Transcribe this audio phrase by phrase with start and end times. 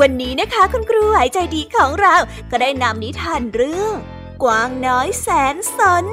[0.00, 2.14] วันนี้นะคะคุณครูหายใจดีของเรา
[2.50, 3.94] ก็ได้นำนิทานเรื่อง
[4.42, 6.06] กวางน้อยแสนสน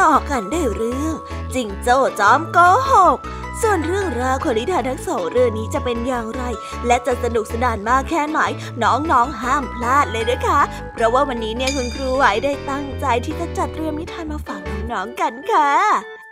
[0.00, 1.14] ต่อกันได้เรื่อง
[1.54, 2.58] จิงโจ้จอมโก
[2.90, 3.18] หก
[3.62, 6.42] ส่วนเรื่องราวของนิทานทั้งสองเรื่องนี้จะเป็นอย่างไร
[6.86, 8.40] และจะสนุกสนานมากแค่ไหน
[8.82, 10.60] น้องๆห้ามพลาดเลยนะคะ
[10.92, 14.60] เพราะว่าวันนี้เนี่ยคุณครูไหวได้ตั้งใจที่จะจัดเตรียมนิทานมาฝาก
[14.92, 16.23] น้องๆกันค่ะ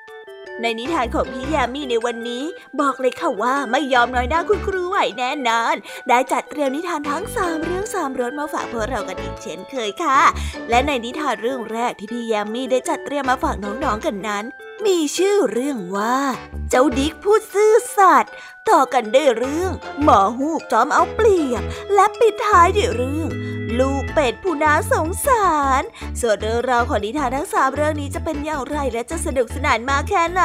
[0.61, 2.45] ในนิทานของพี่ยามีในวันนี้
[2.81, 5.75] บอกเลยค่ะว่าไม่ยอมน้อยหน้าคุณครูไหวแน่นอน
[6.09, 10.21] ได้จัดเตรียมนิทานทั้งสามเรื่องสามรสมาฝากพวกเรากันอีกเช่นเคยค่ะ
[10.69, 14.45] และในนิทานเรื่องแรกที่พี่ยามีได้จัดเตรียมมาฝากน้องๆกันนั้น
[14.87, 16.17] มีชื่อเรื่องว่า
[16.71, 18.33] เจ้าดิกพูดซื่อสัตย์
[18.71, 19.73] ต่อกันได้เรื่อง
[20.03, 21.63] หมอหูกจอมเอาเปรียบ
[21.95, 23.29] และปิดท้ายด้วยเรื่อง
[23.79, 25.51] ลูกเป็ดผู้น่าสงสา
[25.81, 25.83] ร
[26.21, 30.43] ส่วนเรื่องราวของนิทานทั้งสามเรื่องนี้จะเป็นอย่างไรและจะสนุกสนานมากแค่ไหน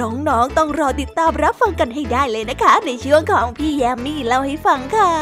[0.00, 5.12] น้องๆ ต้องรอติดตามรับฟังกันให้ได้เลยนะคะ ในช่วงของพี่แยมมี่เล่าให้ฟังค่ะ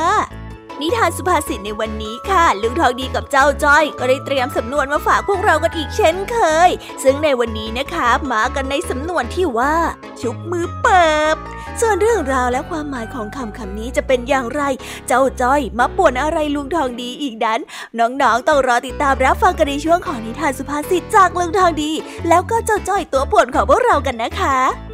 [0.81, 6.37] นิทานสุภาษิตในวันนี้ค่ะ ลุงทองดีกับเจ้าจ้อย ก็ได้เตรียมสำนวนมาฝากพวกเรากันอีกเช่นเค
[6.69, 6.71] ย
[7.03, 9.75] ซึ่งในวันนี้นะคะมากันในสำนวนที่ว่า
[10.21, 11.37] ชุบมือเปิบ
[11.81, 14.63] ส่วนเรื่องราวและความหมายของคำคำนี้จะเป็นอย่างไร
[15.07, 17.61] เจ้าจ้อยมาป่วนอะไรลุงทองดีอีกนั้น
[17.99, 21.93] น้องๆต้องรอติดตามรับฟังกันในช่วงของนิทานสุภาษิตจากลุงทองดี
[22.29, 24.86] แล้วก็เจ้าจ้อยตัวป่วนของพวกเรากันนะคะ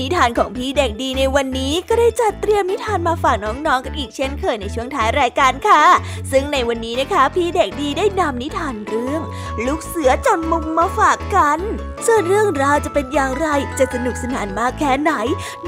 [0.00, 5.82] นิทานของพี่เด็กดีในวันนี้ก็ได้จัดเตรียมนิทานมาฝากน้องๆกันอีกเช่นเคยในช่วงท้ายรายการค่ะ
[6.30, 9.22] ซึ่งในวันนี้นะคะ พี่เด็กดีได้นำนิทานเรื่อง
[9.66, 11.58] ลูกเสือจนมุมมาฝากกัน
[12.06, 13.46] ส่วนเรื่องราวจะเป็นอย่างไร
[13.78, 15.12] จะสนุกสนานมากแค่ไหน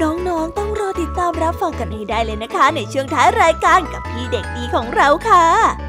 [0.01, 5.88] น้องๆต้องรอติดตามรับฟังกันให้ได้เลยนะคะ ในช่วงท้ายรายการกับพี่เด็กดีของเราค่ะ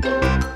[0.00, 0.55] Bye.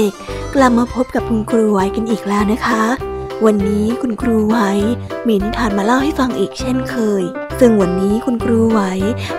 [0.00, 2.84] ด็กๆ กลับมาพบกับคุณครูไว้กันอีกแล้วนะคะ
[3.44, 4.70] วันนี้คุณครูไว้
[5.28, 7.22] มีนิทานมาเล่าให้ฟังอีกเช่นเคย
[7.60, 8.92] ซึ่งวันนี้คุณครูไว้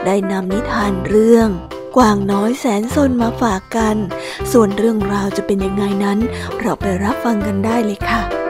[0.06, 1.50] ได้นำนิทานเรื่อง
[1.98, 3.98] กวางน้อยแสนสนมาฝากกัน
[4.52, 6.20] ส่วนเรื่องราวจะเป็นยังไงนั้น
[6.60, 8.41] เราไปรับฟังกันได้เลยค่ะ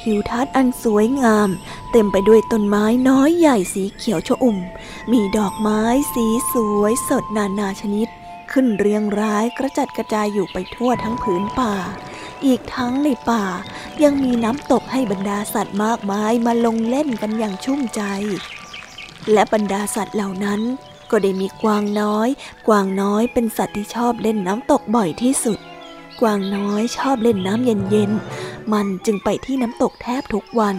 [0.00, 1.48] ทิวทัศน์อันสวยงาม
[1.92, 4.58] เต็มไปด้วยต้นไม้น้อยใหญ่สีเขียวชอุ่ม
[5.12, 5.82] มีดอกไม้
[6.14, 8.08] สีสวยสดนานาชนิด
[8.52, 11.74] ขึ้นเรียงรายกระจัดกระจายอยู่ไปทั่วทั้งผืนป่า
[12.46, 13.44] อีกทั้งในป่า
[14.02, 18.02] ยังมีน้ำตกให้บรรดาสัตว์มากมายมาลงเล่นกันอย่างชุ่มใจ
[19.32, 20.60] และบรรดาสัตว์เหล่านั้น
[21.10, 22.28] ก็ได้มีกวางน้อย
[22.68, 25.58] กวางน้อยเป็นสัตว์ที่ชอบเล่นน้ำตกบ่อยที่สุด
[26.20, 30.76] กวางน้อยชอบเล่นน้ำเย็นๆ มันจึงไปที่น้ำตกแทบทุกวัน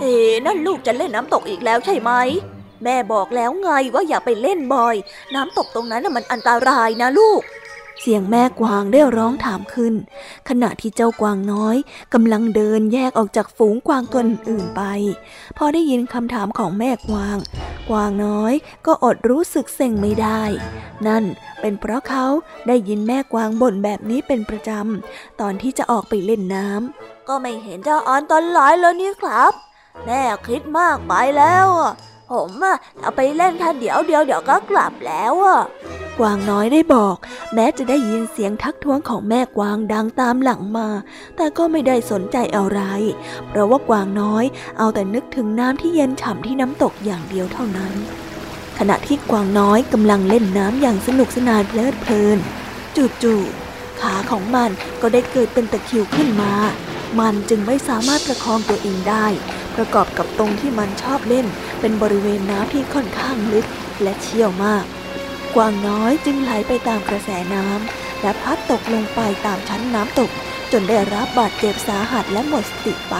[0.00, 0.12] เอ๊
[0.46, 2.12] นั่นลูกจะเล่นน้ำตกอีกแล้วใช่ไหม
[2.84, 4.96] แม่บอกแล้วไงว่าอย่าไปเล่นบ่อย
[5.34, 7.42] น้ำตกตรงนั้นมันอันตรายนะลูก
[8.00, 9.94] เสียงแม่กวางได้ร้องถามขึ้น
[10.48, 11.76] ขณะที่เจ้ากวางน้อย
[12.14, 14.82] กำลังเดินแยกออกจากฝูงกวางตัวอื่นไป
[15.58, 17.36] พอได้ยินคำถามของแม่กวาง
[17.90, 18.52] กวางน้อย
[18.86, 20.42] ก็อดรู้สึกเซ็งไม่ได้
[21.06, 21.24] นั่น
[21.60, 22.26] เป็นเพราะเขา
[22.66, 29.52] ได้ยินแม่กวางบ่นแบบนี้เป็นประจำ ตอนที่จะออกไปเล่นน้ำก็ไม่เห็นเจะอ่อนตอนหลายแล้วนี่ครับ
[30.06, 31.68] แม่คิดมากไปแล้ว
[32.30, 35.60] ผมอะเอาไปเล่นแค่เดี๋ยวเดียวเดี๋ยวก็กลับแล้วอะ
[36.18, 37.16] กวางน้อยได้บอก
[37.54, 40.88] แม้จะได้ยินเสียงทักท้วงของแม่กวางดังตามหลังมา
[41.36, 42.80] แต่ก็ไม่ได้สนใจอะไร
[43.48, 44.44] เพราะว่ากวางน้อย
[44.78, 47.92] เอาแต่นึกถึงน้ำที่เย็นฉ่ำที่น้ำตกอย่างเดียวเท่านั้น
[48.78, 52.38] ขณะที่กวางน้อยกำลังเล่นน้ำอย่างสนุกสนานเพลิดเพลิน
[53.22, 56.52] จู่ๆขาของมันก็ได้เกิดเป็นตะคริวขึ้นมา
[57.20, 59.26] มันจึงไม่สามารถประคองตัวเองได้
[59.76, 61.46] ประกอบกับตรงที่มันชอบเล่น
[61.80, 63.66] เป็นบริเวณน้ำที่ค่อนข้างลึก
[64.02, 64.84] และเชี่ยวมาก
[65.54, 70.30] กวางน้อยจึงไหลไปตามกระแสน้ำและพัดตกลงไปตามชั้นน้ำตก
[70.72, 73.16] จนได้รับบาดเจ็บสาหัสและหมดสติไป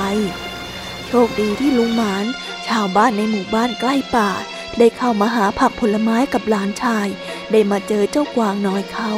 [1.07, 2.25] โชคดีที่ลุงหมาน
[2.69, 4.31] ชาวบ้านในหมู่บ้านใกล้ป่า
[4.79, 7.09] ได้เข้ามาหาผักผลไม้กับหลานชาย
[7.53, 9.13] ได้มาเจอเจ้ากวางน้อยเข้า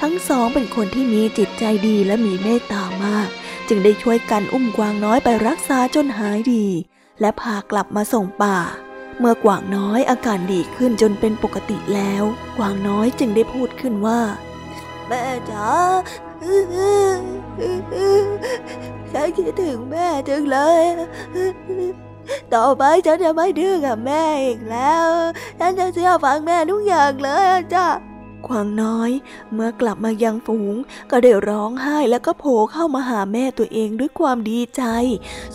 [0.00, 3.28] ทั้งสองเป็นคนที่มีจิตใจดีและมีเมตตามาก
[3.68, 6.66] จึงได้ช่วยกันอุ้มกวางน้อยไปรักษาจนหายดี
[7.20, 8.58] และพากลับมาส่งป่า
[9.18, 12.22] เมื่อกวางน้อยอาการดีขึ้นจนเป็นปกติแล้ว
[12.58, 14.20] กวางน้อยจึงได้พูดขึ้นว่า
[15.08, 15.68] แม่จ๋า
[19.12, 20.84] ฉันคิดถึงแม่จังเลย
[22.54, 25.08] ต่อไปฉันจะไม่ดื้อกับแม่อีกแล้ว
[25.58, 27.86] ฉันจะเชื่อฟังแม่ทุกอย่างเลยจ้ะ
[28.48, 29.10] ควางน้อย
[29.52, 30.74] เมื่อกลับมายังฝูง
[31.10, 34.82] ก็ได้ร้องไห้แล้วก็โผล่เข้ามาหาแม่ตัวเองด้วยความดีใจ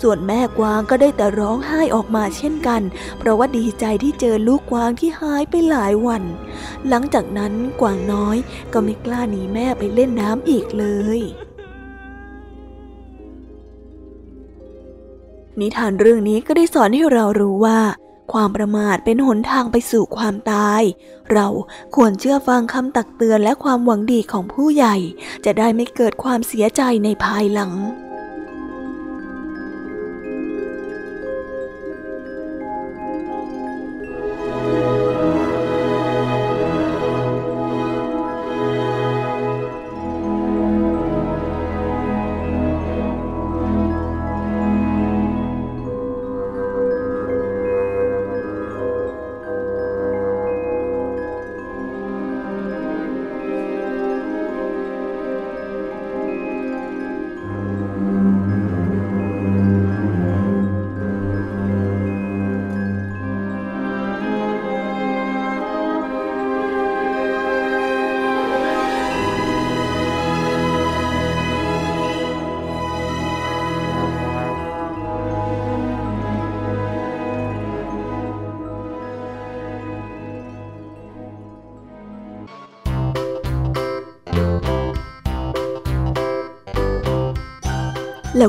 [0.01, 2.81] ส่วนแม่กวางก็ได้แต่ร้องไห้ออกมาเช่นกัน
[3.17, 6.23] เพราะว่าดีใจที่เจอลูกกวางที่หายไปหลายวัน
[6.87, 8.37] หลังจากนั้นกวางน้อย
[8.73, 10.85] ก็ไม่กล้าหนีแม่ไปเล่นน้ำอีกเล
[11.19, 11.21] ย
[15.59, 17.79] นิทานเรื่องนี้ก็ได้สอนให้เรารู้ว่า
[18.33, 20.81] ความประมาทเป็นหนทางไปสู่ความตาย
[21.31, 21.47] เรา
[21.95, 24.95] ควรเชื่อฟังคำตักเตือนและความหวังดีของผู้ใหญ่
[25.45, 27.71] จะได้ไม่เกิดความเสียใจในภายหลัง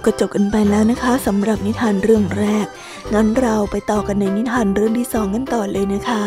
[0.04, 2.66] ก็จบกันไปแล้วนะคะสำหรับนิทานเรื่องแรก
[3.14, 6.24] งั้นเราไปต่อกันในนิทานเรื่องที่สองกันต่อเลยนะคะ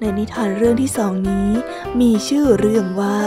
[0.00, 1.48] ในนิทานเรื่องที่สองนี้
[2.00, 3.18] มีชื่อเรื่องว่า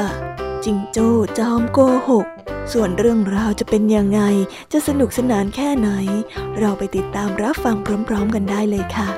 [0.63, 2.25] จิงโจ้จอมโกหก
[2.73, 4.21] ส่วนเรื่องราวจะเป็นยังไง
[4.71, 5.89] จะสนุกสนานแค่ไหน
[6.59, 7.75] เราไปติดตามรับฟัง
[8.07, 9.09] พร้อม ๆ กันได้เลยค่ะ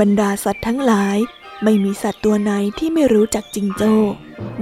[0.00, 1.18] บรรดาสัตว์ทั้งหลาย
[1.64, 3.94] ไม่มีสัตว์ตัวไหนที่ไม่รู้จักจิงโจ้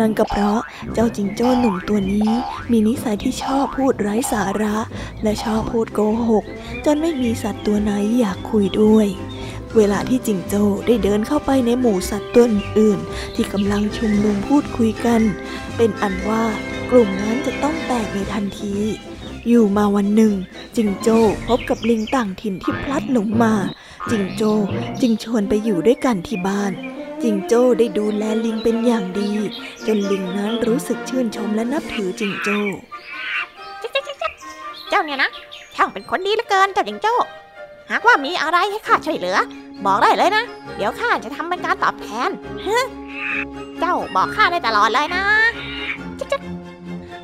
[0.01, 0.61] นั่นก็เพราะ
[0.93, 2.31] เจ้าจิงโจ้หนุ่มตัวนี้
[2.71, 4.77] มีนิสัยที่ชอบพูดไร้สาระ
[5.23, 6.45] และชอบพูดโกหก
[6.85, 9.07] จนไม่มีสัตว์ตัวไหนอยากคุยด้วย
[9.77, 15.23] เวลาที่จิงโจ้ได้เดินเข้าไปในหมู่สัตว์ตัวอื่นๆที่กำลังชุมนุมพูดคุยกัน
[15.77, 16.45] เป็นอันว่า
[16.91, 18.75] กลุ่มนั้นจะต้องแตกในทันที
[19.49, 20.35] อยู่มาวันหนึ่ง
[20.77, 23.55] จิงโจ้พบกับลิงต่างถิ่นที่พลัดหลงมา
[24.11, 24.53] จิงโจ้
[25.01, 26.73] จึงชวนไปอยู่ด้วยกันที่บ้าน
[27.23, 29.31] จิงโจ้ได้ดูแลลิงเป็นอย่างดี
[29.87, 32.59] จนลิงนั้นรู้สึกชื่นชมและนับถือจิงโจ้
[34.91, 35.31] เจ้าเนี่ยนะ
[35.77, 37.15] ช่างเป็นคนดีเหลือเกินเจ้าจิงโจ้
[37.91, 39.37] หากว่ามีอะไรให้ข้าช่วยเหลือ
[39.87, 40.45] บอกได้เลยนะ
[40.77, 42.31] เดี๋ยวข้าจะทำเป็นการตอบแทน
[43.81, 45.25] เจ้าบอกข้าได้ตลอดเลยนะ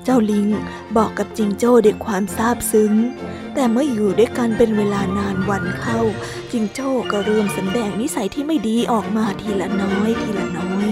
[0.05, 0.47] เจ้าลิง
[0.97, 2.93] บอกกับจิงโจ้ด้วยความซาบซึ้ง
[3.61, 6.01] แต่เมื่ออยู่ด้วยกันเป็นเวลานานวันเข้า
[6.53, 10.87] จิงโจ้ก็เริ่มแสดงนิสัยที่ไม่ดีออกมาทีละน้อยทีละน้อย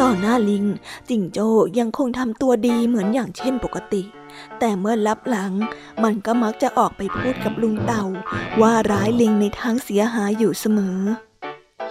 [0.00, 0.64] ต่อหน้าลิง
[1.08, 1.48] จิงโจ้
[1.78, 4.02] ยังคงทำตัวดีเหมือนอย่างเช่นปกติ
[4.58, 5.52] แต่เมื่อลับหลัง
[6.02, 8.04] มันก็มักจะออกไปพูดกับลุงเต่า
[8.60, 10.98] ว่าร้ายลิงในทางเสียหายอยู่เสมอ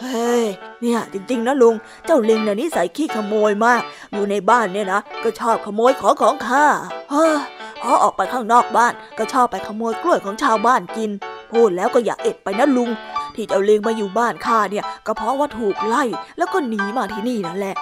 [0.01, 0.45] เฮ้ย
[0.81, 3.81] เนี่ยจริงๆนะลุง เจ้าลิงเนี่ยนิสัยขี้ขโมยมาก
[4.13, 6.65] อยู่ในบ้านเนี่ยนะ ก็ชอบขโมยของของข้า
[7.11, 7.37] เฮ้อ
[7.81, 11.11] พอออกไปข้างนอกบ้านก็ชอบไปขโมยกล้วยของชาวบ้านกิน
[11.51, 12.89] พูดแล้วก็อย่าเอ็ดไปนะลุง
[13.35, 16.03] ที่เจ้าลิงมาอยู่บ้านข้าเนี่ย ก็เพราะว่าถูกไล่
[16.37, 17.75] แล้วก็หนีมาที่นี่นั่นแหละ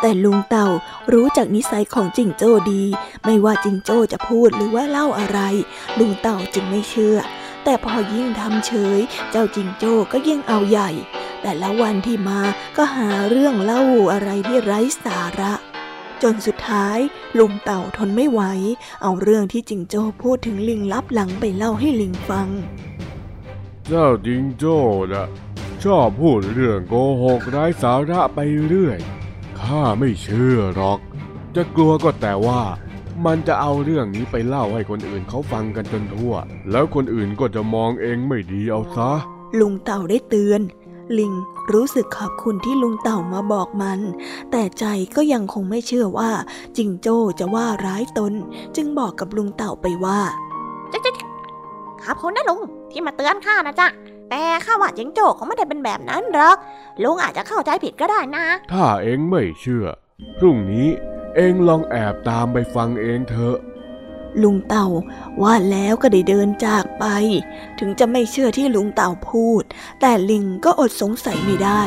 [0.00, 0.66] แต่ลุงเต่า
[1.12, 2.82] รู้จักนิสัยของจิงโจ้ดี
[3.24, 5.40] ไม่ว่าจิงโจ้จะพูดหรือว่าเล่าอะไร
[5.98, 7.16] ลุงเต่าจึงไม่เชื่อ
[7.64, 10.90] แต่พอยิ่งทำเฉย เจ้าจิงโจ้ก็ยิ่งเอาใหญ่
[11.42, 12.40] แต่ละวันที่มา
[12.76, 13.82] ก็หาเรื่องเล่า
[14.12, 15.52] อะไรที่ไร้สาระ
[16.22, 16.98] จนสุดท้าย
[17.38, 18.40] ลุงเต่าทนไม่ไหว
[19.02, 22.48] เอาเรื่องที่จิงโจ้พูดถึงลิงลับหลังไปเล่าให้ลิงฟัง
[23.86, 24.78] เจ้าจิงโจ้
[25.12, 25.26] นะ
[25.84, 28.98] ชอบพูดเรื่องโกหกไร้สาระไปเรื่อย
[29.60, 30.98] ข้าไม่เชื่อหรอก
[31.56, 32.62] จะกลัวก็แต่ว่า
[33.26, 36.34] มันจะเอาเรื่องนี้ไปเล่าให้คนอื่นเขาฟังกันจนทั่ว
[36.70, 39.10] แล้วคนอื่นก็จะมองเองไม่ดีเอาซะ
[39.60, 40.60] ลุงเต่าได้เตือน
[41.18, 41.32] ลิง
[41.72, 44.00] รู้สึกขอบคุณที่ลุงเต่ามาบอกมัน
[44.50, 44.84] แต่ใจ
[45.16, 46.30] ก็ยังคงไม่เชื่อว่า
[46.76, 48.32] จิงโจ้จะว่าร้ายตน
[48.76, 50.20] จึงบอกกับลุงเต่าไปว่า
[50.92, 51.26] จ๊ะจ๊ะจ๊ะ
[52.02, 53.88] ขอบคุณนะลุงที่มาเตือนข้านะจ๊ะ
[54.30, 56.56] แต่ข้าว่าจิงโจ้คงไม่ได้เป็นแบบนั้นหรอก
[57.02, 59.86] ลุงอาจจะเข้าใจผิดก็ได้นะ ถ้าเองไม่เชื่อ
[60.38, 60.88] พรุ่งนี้
[61.36, 63.56] เองลองแอบตามไปฟังเองเถอะ
[64.42, 64.86] ลุงเต่า
[65.42, 67.04] ว่าแล้วก็ได้เดินจากไป
[67.78, 69.62] ถึงจะไม่เชื่อที่ลุงเต่าพูด
[70.00, 71.82] แต่ลิงก็อดสงสัยไม่ได้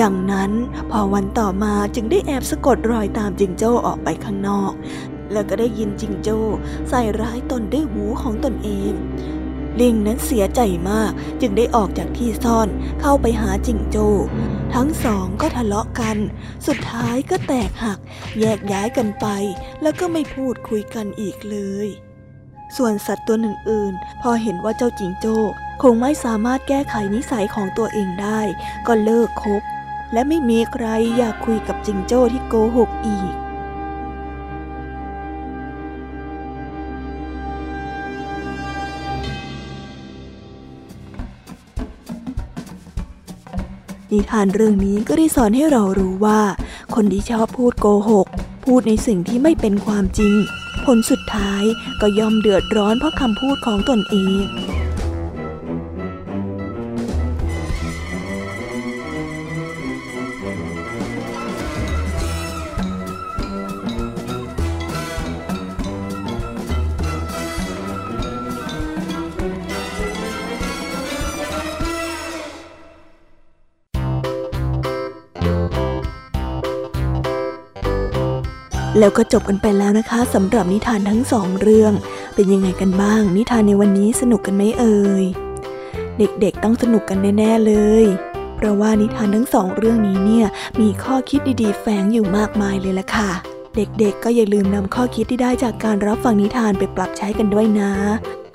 [0.00, 0.52] ดังนั้น
[0.90, 4.72] พอวันต่อมาจึงได้แอบสะกดรอยตามจิงโจ้ออกไปข้างนอก
[5.32, 6.40] แล้วก็ได้ยินจิงโจ้
[6.88, 8.92] ใส่ร้ายตนด้วยหูของตนเอง
[9.80, 12.68] ลิงนั้นเสียใจมากจึงได้ออกจากที่ซ่อน
[13.00, 14.08] เข้าไปหาจิงโจ้
[14.74, 16.16] ทั้งสองก็ทะเลาะกัน
[16.66, 17.98] สุดท้ายก็แตกหัก
[18.40, 19.26] แยกย้ายกันไป
[19.82, 21.88] แล้วก็ไม่พูดคุยกันอีกเลย
[22.76, 25.38] ส่วนสัตว์ตัวอื่นๆ พอเห็นว่าเจ้าจิงโจ้
[25.82, 28.40] คงไม่สามารถแก้ไขนิสัยของตัวเองได้
[28.86, 29.62] ก็เลิกคบ
[30.12, 33.32] และไม่มีใครอยากคุยกับจิงโจ้ที่โกหกอีก
[44.12, 46.40] นิทานเรื่องนี้ก็ได้สอนให้เรารู้ว่า
[46.94, 48.26] คนที่ชอบพูดโกหก
[48.64, 50.34] พูดในสิ่งที่ไม่เป็นความจริง
[50.84, 51.62] ผลสุดท้าย
[52.00, 54.44] ก็ย่อมเดือดร้อนเพราะคำพูดของตนเอง
[78.98, 81.92] แล้วก็จบกันไปแล้วนะคะสำหรับนิทานทั้งสองเรื่อง
[82.34, 85.24] เป็นยังไงกันบ้าง นิทานในวันนี้สนุกกันไหมเอ่ย
[86.18, 88.04] เด็กๆต้องสนุกกันแน่ๆเลย
[88.56, 90.46] เพราะว่านิทานทั้งสองเรื่องนี้เนี่ย
[90.80, 93.30] มีข้อคิดดีๆ แฝงอยู่มากมายเลยล่ะค่ะ
[93.76, 97.92] เด็กๆ ก็อย่าลืมนำข้อคิดที่ได้จากการรับฟังนิทานไปปรับใช้กันด้วยนะ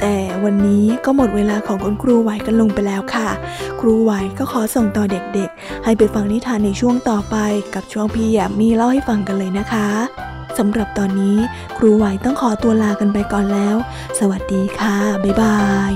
[0.01, 3.29] แต่วันนี้ก็หมดเวลาของคุณครูไหวกันลงไปแล้วค่ะ
[3.79, 7.35] ครูไหวก็ขอส่งต่อเด็กๆ ให้ไปฟังนิทานในช่วงต่อไป
[7.73, 9.87] กับช่วงพี่แยมมีเล่าให้ฟังกันเลยนะคะ
[10.57, 11.37] สำหรับตอนนี้
[11.77, 13.75] ครูไหวต้องขอตัวลากันไปก่อนแล้ว
[14.19, 15.57] สวัสดีค่ะ บ๊ายบา
[15.91, 15.93] ย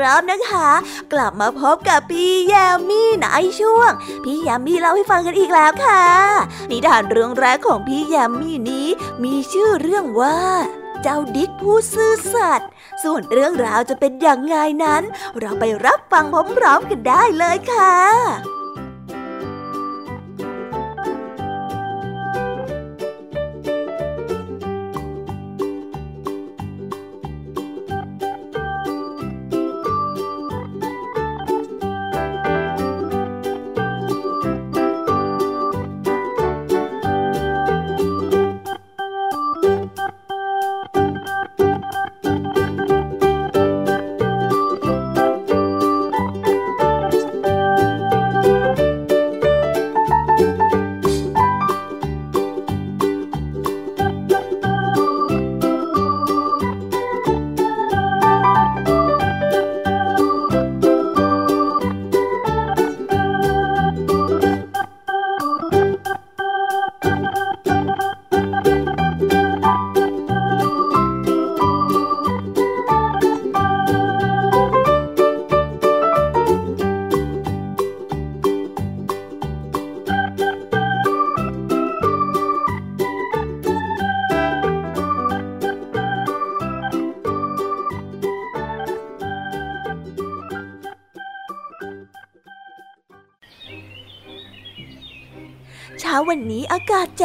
[0.00, 0.68] รอบนะคะ
[1.12, 3.26] กลับมาพบกับพี่ยามีใน
[3.60, 3.90] ช่วง
[4.24, 6.04] พี่ยามีเล่าให้ฟังกันอีกแล้วค่ะ
[6.70, 8.88] นิทานเรื่องแรกของพี่ยามีนี้
[9.24, 10.38] มีชื่อเรื่องว่า
[11.02, 12.68] เจ้าดิกผู้ซื่อสัตย์
[13.02, 15.02] ส่วนเรื่องราวจะเป็นอย่างไงนั้น
[15.40, 16.24] เราไปรับฟัง
[16.56, 18.57] พร้อมๆกันได้เลยค่ะ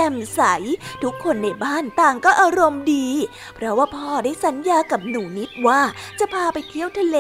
[0.04, 0.42] จ่มใส
[1.04, 3.08] ทุกคนในบ้านต่างก็อารมณ์ดี
[3.56, 5.82] เพราะว่าพ่อได้สัญญากับหนูนิดว่า
[6.20, 7.18] จะพาไปเที่ยวทะเล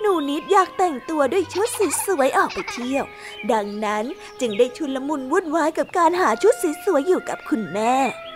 [0.00, 1.68] หนูนิดอยากแต่งตัวด้วยชุด
[2.06, 3.04] สวยๆออกไปเที่ยว
[3.52, 4.04] ดังนั้น
[4.40, 6.54] จึงได้ชุนลมุนวุ่นวายกับการหาชุด
[6.84, 7.94] สวยๆอยู่กับคุณแม่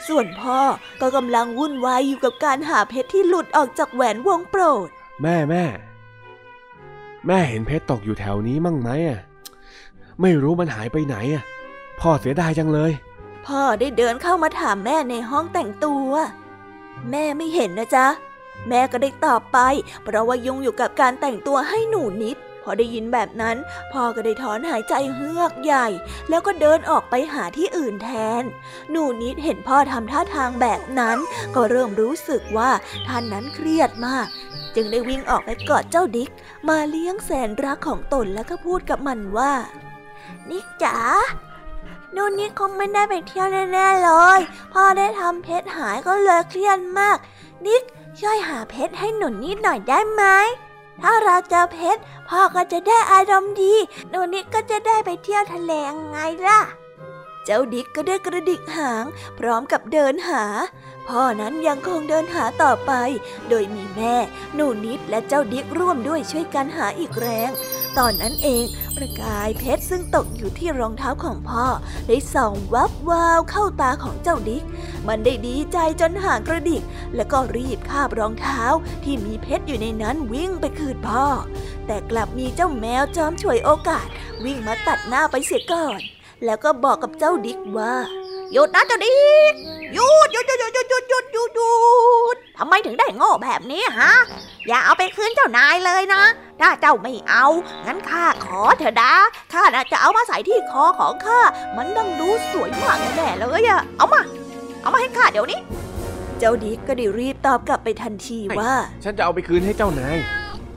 [0.08, 0.60] ส่วนพ่อ
[1.00, 4.88] ก็กำลังวุ่นวายอยู่กับการหาเพชรที่หลุดออกจากแหวนวงโปรด
[5.22, 5.64] แม่แม่
[7.26, 9.20] แม่เห็นเพชรตกอยู่แถวนี้มั่งไหมอะ
[10.20, 11.44] ไม่รู้มันหายไปไหนอะ
[12.00, 12.92] พ่อเสียดายจังเลย
[13.46, 16.10] พ่อได้เดินเข้ามาถามแม่ในห้องแต่งตัว
[17.10, 18.06] แม่ไม่เห็นนะจ๊ะ
[18.68, 19.58] แม่ก็ได้ตอบไป
[20.02, 23.56] เพราะว่ายุ่งอยู่กับการแต่งตัวให้หนูนิด พอได้ยินแบบนั้น
[23.92, 25.86] พ่อก็ได้ถอนหายใจเฮือกใหญ่
[26.28, 28.42] แล้วก็เดินออกไปหาที่อื่นแทน
[28.90, 31.18] หนูนิดเห็นพ่อทำท่าทางแบบนั้น
[31.54, 32.70] ก็เริ่มรู้สึกว่า
[33.06, 34.26] ท่านนั้นเครียดมาก
[34.74, 36.30] จึงได้วิ่งออกไปกอดเจ้าดิก
[36.68, 39.52] มาเลี้ยงแสนรักของตนแล้วก็พูดกับมันว่า
[40.50, 40.96] นิกจ๋า
[42.16, 44.40] นูนนิดคงไม่ได้ไปเที่ยวแน่ๆเลย
[44.72, 47.18] พ่อได้ทำเพชรหายก็เลยเครียดมาก
[47.66, 47.82] นิก
[48.20, 50.22] ช่วยหาเพชรให้หนูนิดหน่อยได้ไหม
[51.02, 53.74] ถ้าเราเจอเพชรพ่อก็จะได้อารมณ์ดี
[54.10, 56.60] หนูนิดก็จะได้ไปเที่ยวทะเลงไงล่ะ
[57.44, 59.04] เจ้าดิกก็ได้กระดิกหาง
[59.38, 60.44] พร้อมกับเดินหา
[61.08, 62.92] พ่อนั้นยังคงเดินหาต่อไป
[63.48, 64.16] โดยมีแม่
[64.54, 67.50] หนูนิดและเจ้าดิกร่วมด้วยช่วยกันหาอีกแรง
[67.98, 68.64] ตอนนั้นเอง
[68.96, 71.66] ประกายเพชรซึ่งตกอยู่ที่รองเท้าของพ่อ
[72.08, 74.64] ได้ส่องวับวาวเข้าตาของเจ้าดิก
[75.08, 76.82] มันได้ดีใจจนหางกระดิก
[77.16, 78.62] แล้วก็รีบคาบรองเท้า
[79.04, 81.26] ที่มีเพชรอยู่ในนั้นวิ่งไปคืนพ่อ
[81.86, 84.06] แต่กลับมีเจ้าแมวจอมฉวยโอกาส
[84.44, 86.00] วิ่งมาตัดหน้าไปเสียก่อน
[86.44, 87.94] แล้วก็บอกกับเจ้าดิกว่า
[88.52, 89.10] หยุดนะเจ้าดิ
[89.52, 89.54] ก
[89.94, 91.72] หยุดหยุดหยุดหยุดหยุดหยุดหยุดหยุดหยุ
[92.34, 94.12] ดทำไมถึงได้โง่แบบนี้ฮะ
[94.68, 96.22] อย่าเอาไปคืนเจ้านายเลยนะ
[96.60, 97.46] ถ้าเจ้าไม่เอา
[97.86, 99.12] งั้นข้าขอเถอะนะ
[99.52, 101.40] ข้าน่ะจะเอามาใส่ที่คอของข้า
[101.76, 104.20] มันต้องดูสวยมากแน่ๆเลยอะเอามา
[104.82, 105.60] เอามาให้ข้าเดี๋ยวนี้
[106.38, 110.18] เจ้าดิกก็ได้รีบตอบกลับไปทันทีว่า ฉันจะเอาไปคืนให้เจ้านาย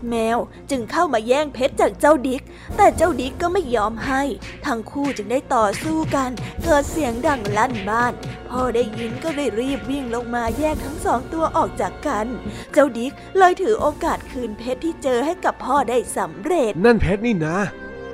[0.09, 0.37] แมว
[0.71, 2.41] จึงเข้ามาแย่งเพชรจากเจ้าดิก
[2.77, 4.23] แต่เจ้าดิกก็ไม่ยอมให้
[4.65, 6.31] ทั้งคู่จึงได้ต่อสู้กัน
[6.63, 8.13] เกิดเสียงดังลั่นบ้าน
[8.49, 12.27] พ่อได้ยินก็ได้รีบวิ่งลงมาแยกทั้งสองตัวออกจากกัน
[12.73, 17.57] เจ้าดิกเลยถือโอกาสคืนเพชรที่เจอให้กับพ่อได้สำเร็จ นั่นเพชรนี่นะ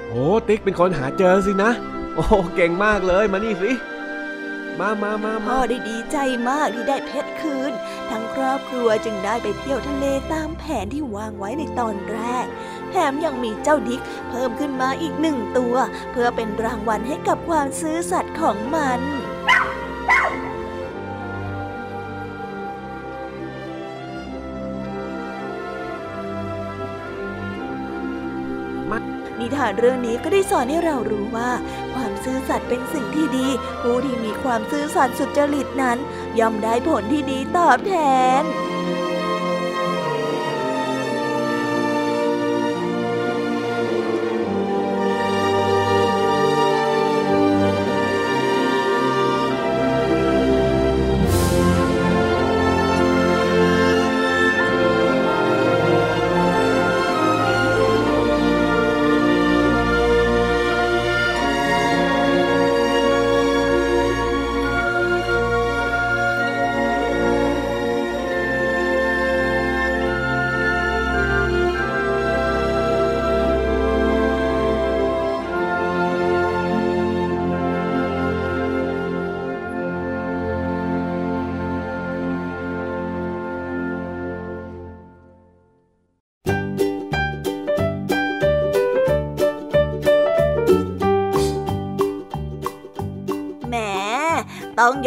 [0.10, 1.72] โอ้ติ๊กเป็นคนหาเจอสินะ
[2.16, 2.24] โอ้
[2.56, 3.72] เก่งมากเลยมานี่สิ
[4.80, 6.18] มามามาพ่มาอได้ดีใจ
[6.50, 7.72] มากที่ได้เพชรคืน
[8.10, 12.46] ทั้งครอบครัวจึงได้ไปเที่ยวทะเลตามแผนที่วางไว้ในตอนแรก
[12.92, 15.76] แถมยังมีเจ้าดิกเพิ่มขึ้นมาอีกหนึ่งตัว
[16.12, 19.02] เพื่อเป็นรางวัลให้กับความซื่อสัตย์ของมัน
[29.42, 31.50] นิทานเรื่องนี้ก็ได้สอนให้เรารู้ว่า
[31.94, 33.48] ความ ซื่อสัตย์เป็นสิ่งที่ดี
[33.82, 35.98] ผู้ที่มีความซื่อสัตย์สุจริตนั้น
[36.40, 37.94] ย่อมได้ผลที่ดีตอบแท
[38.42, 38.44] น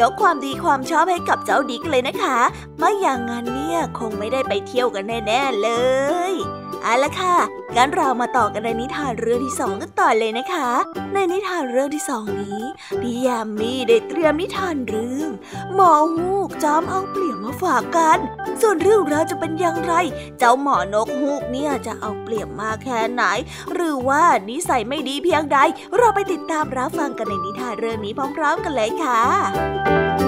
[0.00, 2.38] ยกความดีความชอบให้กับเจ้าดิกเลยนะคะ
[2.78, 5.70] ไม่อย่างนั้นเนี่ยคงไม่ได้ไปเที่ยวกันแน่ๆเล
[6.30, 6.32] ย
[6.82, 7.36] เอาละค่ะ
[7.76, 10.70] งั้นเรามาต่อกันในนิทานเรื่องที่สองกันต่อเลยนะคะ
[11.14, 12.62] ในนิทานเรื่องที่สองนี้
[13.00, 15.30] พี่ยามีได้เตรียมนิทานเรื่อง
[15.74, 18.18] หมอฮูกจอมเอาเปลี่ยนมาฝากกัน
[18.60, 19.92] ส่วนเรื่องราวจะเป็นอย่างไร
[20.38, 23.22] เจ้าหมอนกฮูกเนี่ยจะเอาเปรียบมาแค่ไหน
[23.72, 25.58] หรือว่านิสัยไม่ดีเพียงใด
[25.96, 30.23] เราไปติดตามรับฟังกันในนิทานเรื่องนี้พร้อม ๆ กันเลยค่ะ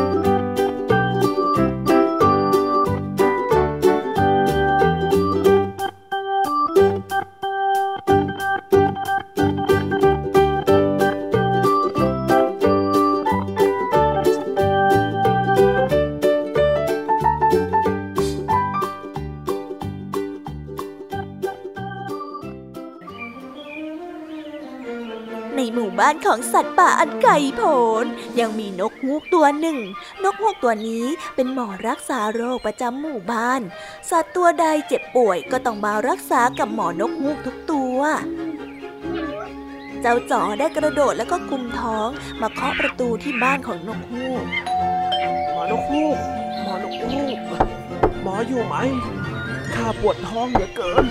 [26.08, 28.04] บ้านของสัตว์ป่าอันไกลโพ้น
[28.40, 29.78] ยังมีนกฮูกตัวหนึ่ง
[30.24, 33.60] นกฮูกตัวนี้เป็นหมอรักษาโรคประจำหมู่บ้าน
[34.10, 37.98] สัตว์ตัวใดเจ็บป่วยก็ต้องมารักษากับหมอนกฮูกทุกตัว
[40.00, 42.08] เจ้าจ๋อได้กระโดดแล้วก็กุมท้อง
[42.40, 44.44] มาเคาะประตูที่บ้านของนกฮูก
[45.50, 46.18] หมอนกฮูก
[46.62, 47.38] หมอนกฮูก
[48.22, 48.74] หมออยู่ไหม
[49.74, 51.06] ข้าปวดท้องเหลือเกิน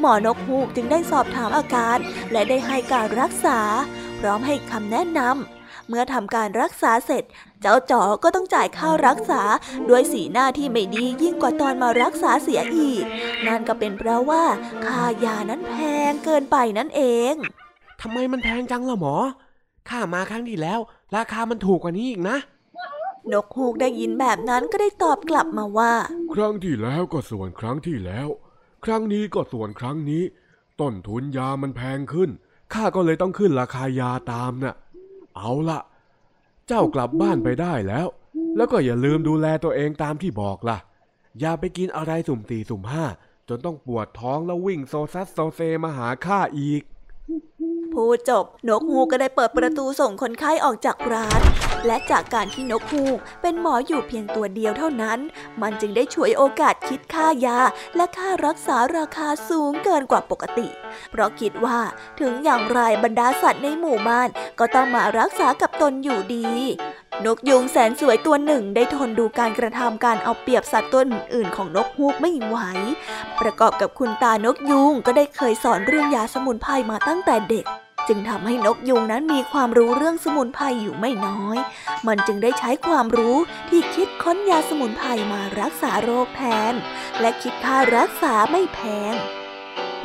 [0.00, 1.98] หมอนกฮูกจึงได้สอบถามอาการ
[2.32, 3.58] และได้ให้การรักษา
[4.18, 7.24] พร้อมให้คำแนะนำเมื่อทำการรักษาเสร็จ
[7.60, 9.42] เจ้าจ๋อก็ต้องจ่ายค่ารักษา
[9.88, 13.04] ด้วยสีหน้าที่ไม่ดียิ่งกว่าตอนมารักษาเสียอีก
[13.46, 14.44] นั่นก็เป็นเพราะว่า
[14.86, 15.74] ค่ายานั้นแพ
[16.10, 17.34] งเกินไปนั่นเอง
[18.00, 19.14] ทำไมมันแพงจังล่ะหมอ
[19.88, 20.80] ข้ามาครั้งที่แล้ว
[21.16, 22.38] ราคามันถูกกว่านี้อีกนะ
[23.32, 25.92] นกฮูกได้ยินแบบนั้นก็ได้ตอบกลับมาว่า
[26.34, 28.28] ครั้งที่แล้วก็ส่วนครั้งที่แล้ว
[28.84, 30.22] ครั้งนี้ก็ส่วนครั้งนี้
[30.80, 32.30] ต้นทุนยามันแพงขึ้น
[32.72, 34.74] ข้าก็เลยต้องขึ้นราคายาตามนะ่ะ
[35.36, 35.80] เอาละ
[36.66, 38.06] เจ้ากลับบ้านไปได้แล้ว
[38.56, 40.78] แล้วก็อย่าลืมดูแลตัวเองตามที่บอกล่ะ
[41.40, 43.04] อย่าไปกินอะไรสุ่มสี่สุ่มห้า
[43.48, 46.82] จนต้องปวดท้องแล้ววิ่งโซซัสโซเซมาหาข้าอีก
[47.98, 51.40] พูดจบ นกฮูกก็ได้เปิดประตูส่งคนไข้ออกจากร้าน
[51.86, 55.18] และจากการที่นกฮูกเป็นหมออยู่เพียงตัวเดียวเท่านั้น
[55.62, 57.58] มันจึงได้ช่วยโอกาสคิดค่ายา
[57.96, 60.68] และค่ารักษาราคาสูงเกินกว่าปกติ
[61.10, 61.78] เพราะคิดว่า
[62.20, 66.48] ถึงอย่างไรบรรดาสัตว์ในหมู่บ้านก็ต้องมารักษากับตนอยู่ดี
[67.24, 72.56] นกยุงแสนสวยตัวหนึ่งได้ทนดูการกระทำการเอาเปรียบสัตว์ตัวอื่นๆของนกฮูกไม่ไหว
[73.40, 77.66] ประกอบกับคุณตานกยุงก็ได้เคยสอนเรื่องยาสมุนไพรมาตั้งแต่เด็ก
[78.08, 81.58] จึงทำให้นกยุงนั้นมีความรู้เรื่องสมุนไพรอยู่ไม่น้อย
[82.06, 83.36] มันจึงได้ใช้ความรู้
[83.68, 86.42] ที่คิดค้นยาสมุนไพรมารักษาโรคแท
[86.72, 86.74] น
[87.20, 88.78] และคิดค่ารักษาไม่แพ
[89.14, 89.16] ง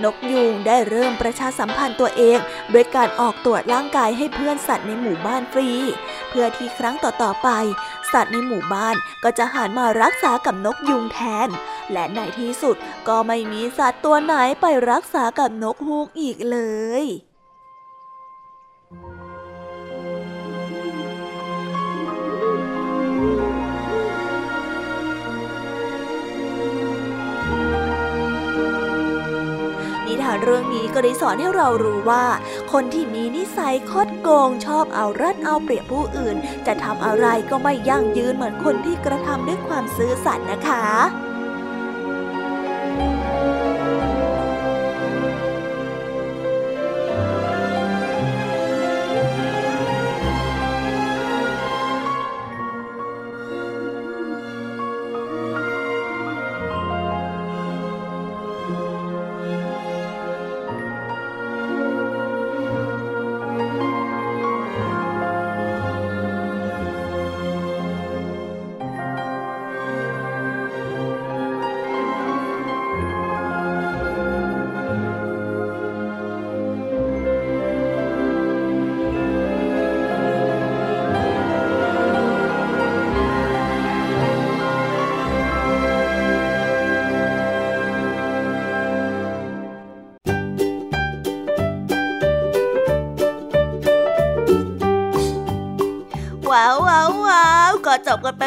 [0.03, 2.39] นกยูงได้เริ่มประชาสัมพันธ์ตัวเอง
[2.71, 5.69] โดยการออกตรวจร่างกายให้เพื่อนสัตว์ในหมู่บ้านฟรี
[6.29, 7.49] เพื่อที่ครั้งต่อๆไป
[8.13, 11.49] สัตว์ในหมู่บ้านก็จะหันมารักษากับนกยุงแทน
[11.91, 12.75] และในที่สุด
[13.07, 16.57] ก็ไม่มีสัตว์ตัวไหนไปรักษากับนกฮูกอีกเล
[17.03, 17.05] ย
[30.43, 32.25] เรื่องนี้ก็ได้สอนให้เรารู้ว่า
[32.71, 36.35] คนที่มีนิสัยคดโกงชอบเอารัดเอาเปรียบผู้อื่น
[36.67, 40.85] จะทำอะไรก็ไม่ยั่งยืนเหมือนคนที่กระทำด้วยความซื่อสัตย์นะคะ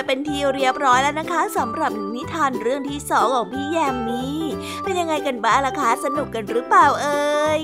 [0.07, 4.40] เป็นที่เรียบร้อยแล้วนะคะสำหรับนิทานเรื่องที่สองของพี่แยมมี่
[4.83, 7.61] เป็นยังไงกันบ้างล่ะคะสนุกกันหรือเปล่าเอ่ย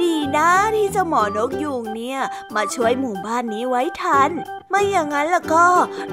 [0.00, 2.18] ดีนะที่เจ้าหมอนกยุงเนี่ย
[2.54, 4.30] มาช่วยหมู่บ้านนี้ไว้ทัน
[4.70, 5.66] ไม่อย่างนั้นล่ะก็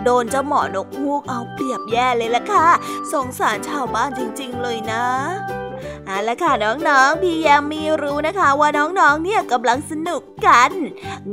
[0.04, 2.68] โดนเจ้าหมอนกฮูกเอาเปรียบแย่เลยล่ะค่ะ
[3.12, 5.06] สงสารชาวบ้านจริง ๆ เลยนะ
[6.06, 10.72] เอาละค่ะน้องๆ พี่ยามีรู้นะคะว่าน้องๆ เนี่ยกำลังสนุกกัน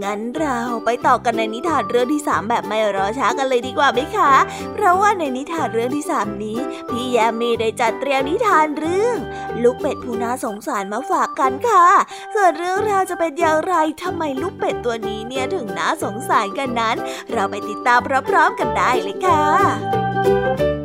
[0.04, 4.32] งั้นเราไปต่อกันในนิทานเรื่องที่ 3 แบบไม่รอช้ากันเลยดีกว่าไหมคะ
[4.74, 6.59] เพราะว่าในนิทานเรื่องที่ 3 นี้
[6.90, 9.16] พี่แยามีได้จัดเตรียมนิทานเรื่อง
[9.62, 11.87] ลูกเป็ดผู้น่าสงสารมาฝากกันค่ะ
[12.35, 16.96] ส่วนเรื่องราวจะเป็นอย่างไรทำไมลูกเป็ดตัวนี้เนี่ยถึงน่าสงสารกันนั้น
[17.32, 20.75] เราไปติดตามพร้อมๆกันได้เลยค่ะ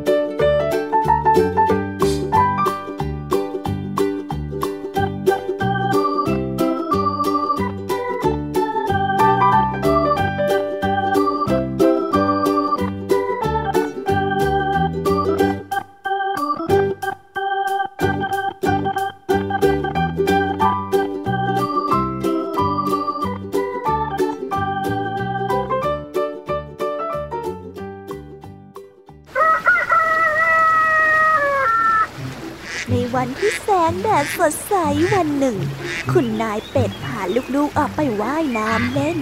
[33.84, 34.74] แสงแดดสดใส
[35.14, 35.56] วันหนึ่ง
[36.12, 37.20] คุณนายเป็ดพา
[37.54, 39.18] ลูกๆออกไปว่ายน้ำเล่น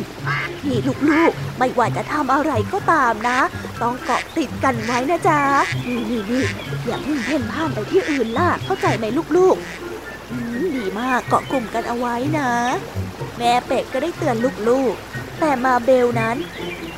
[0.67, 3.41] นี่ลูกๆ ไม่ว่าจะทำอะไรก็ตามนะ
[3.83, 5.41] ต้องเกาะติดกันไว้นะจ๊ะ
[5.87, 6.45] นี่นี่นี่
[6.87, 9.05] อย่าเพิ่งเพ่นพ่านไปที่อื่นล่ะ เข้าใจไหม
[9.37, 12.51] ลูกๆดีมากเกาะกลุ่มกันเอาไว้นะ
[13.39, 14.37] แม่เป็ดก็ได้เตือน
[14.69, 16.37] ลูกๆ แต่มาเบลนั้น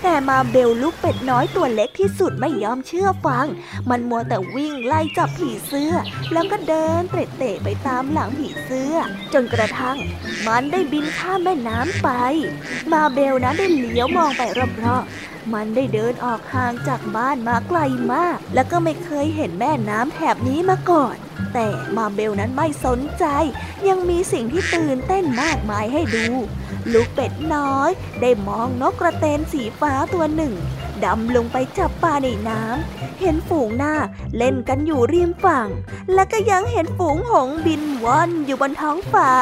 [0.03, 3.47] แต่มาเบลลูกเป็ดน้อยตัวเล็กที่สุดไม่ยอมเชื่อฟัง
[3.91, 5.93] มันมัวแต่วิ่งไล่จับผีเสื้อ
[6.33, 8.95] แล้วก็เดินเตะเตะไปตามหลังผีเสื้อ
[9.33, 9.99] จนกระทั่ง
[10.47, 12.09] มันได้บินข้ามแม่น้ำไป
[12.93, 14.43] มาเบลนั้นได้เหลียวมองไป
[14.85, 17.79] รอบๆ มันได้เดินออกห่างจากบ้านมาไกล
[18.15, 21.17] มาก แล้วก็ไม่เคยเห็นแม่น้ำแถบนี้มาก่อน
[21.55, 23.25] แต่มาเบลนั้นไม่สนใจ
[23.89, 26.27] ยังมีสิ่งที่ตื่นเต้นมากมายให้ดู
[26.93, 27.91] ลูกเป็ดน้อย
[28.21, 30.55] ได้มองนกกระเตนสีฟ้าตัวหนึ่ง
[31.05, 33.95] ดำลงไปจับปลาในน้ำ เห็นฝูงหน้า
[34.37, 35.69] เล่นกันอยู่ริมฝั่ง
[36.15, 39.33] และก็ยังเห็นฝูงหงบินว่อนอยู่บนท้องฟ้า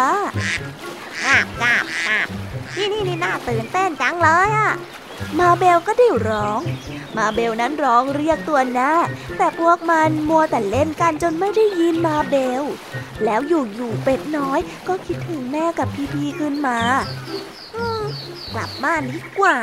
[1.25, 2.29] กาบกาบกาบ
[2.77, 4.73] นี่นี่นี่น่าตื่นเต้นจังเลยอะ
[5.39, 6.61] มาเบลก็ได้ร้อง
[7.17, 8.93] มาเบลนั้นร้องเรียกตัวหน้า
[9.37, 12.63] แต่พวกมันมัวแต่เล่นกันจนไม่ได้ยินมาเบล
[13.25, 16.79] แล้วอยู่ๆเป็ดน้อยก็คิดถึงแม่กับพี่ๆขึ้นมา
[18.55, 19.57] กลับบ้านดีกว่า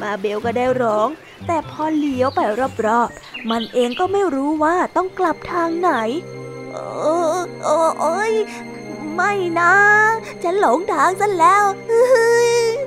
[0.00, 1.08] มาเบลก็ได้ร้อง
[1.46, 2.40] แต่พอเลี้ยวไป
[2.86, 5.90] รอบๆ มันเองก็ไม่รู้ว่าต้องกลับทางไหน
[6.72, 6.76] เอ
[7.38, 8.34] อเออเอ้ย
[9.14, 9.72] ไม่นะ
[10.42, 11.64] ฉันหลงทางซะแล้ว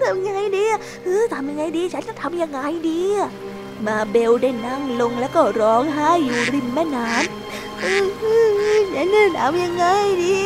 [0.10, 0.66] ทำยังไงดี
[1.34, 3.02] ทำยังไงดี ฉันจะทำยังไงดี
[3.88, 9.86] มาเบลได้นั่งลงแล้วก็ร้องไห้อยู่ริมแม่น้ำฉันจะทำยังไง
[10.24, 10.40] ดี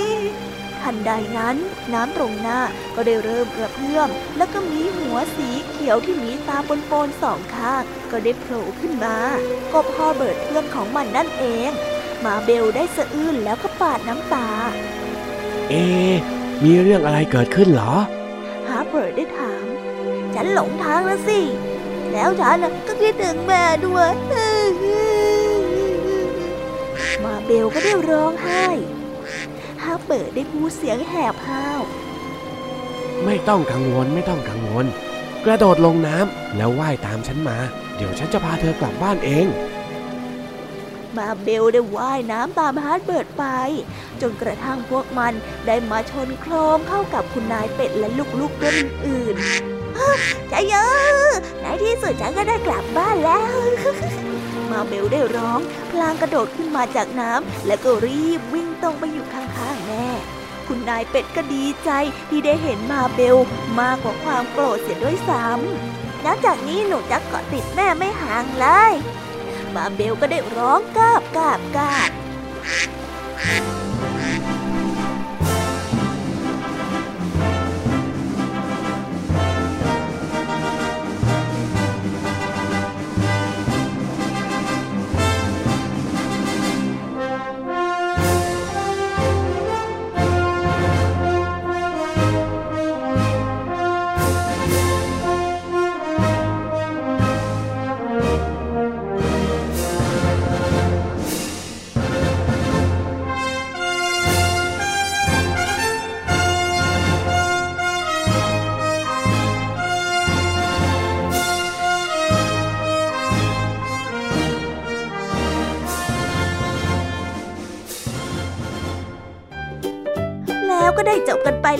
[0.82, 1.56] ทันใดนั้น
[1.94, 2.60] น้ำตรงหน้า
[2.96, 9.18] ก็ได้เริ่มกระเพื่อม แล้วก็มีหัวสีเขียวที่มีตาปนๆสองข้าง ก็ได้โผล่ขึ้นมา
[9.74, 11.72] ก็พ่อเบิดเพื่อนของมันนั่นเอง
[12.26, 14.48] มาเบลได้สะอื้นแล้วก็ปาดน้ำตา
[15.70, 15.74] เอ
[16.64, 17.94] มีเรื่องอะไรเกิดขึ้นเหรอ
[18.96, 19.66] เบิร์ดได้ถาม
[20.36, 21.40] ฉันหลงทางแล้วสิ
[22.14, 24.12] แล้วฉันก็คิดถึงแม่ด้วย
[27.24, 28.68] มาเบลก็ได้ร้องไห้
[29.84, 31.82] ฮาเบิร์ดได้พูดเสียงแหบห้าว
[33.26, 34.86] ไม่ต้องกังวลไม่ต้องกังวล
[35.46, 37.58] กระโดดลงน้ำแล้วว่ายตามฉันมา
[37.96, 39.46] เดี๋ยวฉันจะพาเธอกลับบ้านเอง
[41.18, 43.46] มาเบลได้ว่ายน้ำตามฮาร์ดเบิร์ดไป
[44.22, 45.34] จนกระทั่งพวกมัน
[45.68, 48.10] ได้มาชนโครมเข้ากับคุณนายเป็ดและ
[48.40, 51.30] ลูกๆตัวอื่นๆใจเยอะ
[51.62, 53.66] ในที่สุดฉันก็ได้กลับบ้านแล้ว
[54.72, 55.60] มาเบลได้ร้อง
[55.92, 60.08] พลางกระโดดขึ้นมาจากน้ำและก็รีบวิ่งตรงไปอยู่ข้างๆแม่
[60.68, 61.90] คุณนายเป็ดก็ดีใจ
[62.30, 63.38] ที่ได้เห็นมาเบล
[63.80, 68.94] มากกว่าความโกรธเสียด้วยซ้ำนับจากนี้หนูจะเกาะติดแม่ไม่ห่างเลย
[69.76, 72.12] มาเบลก็ได้ร้องกาบกาบกาบ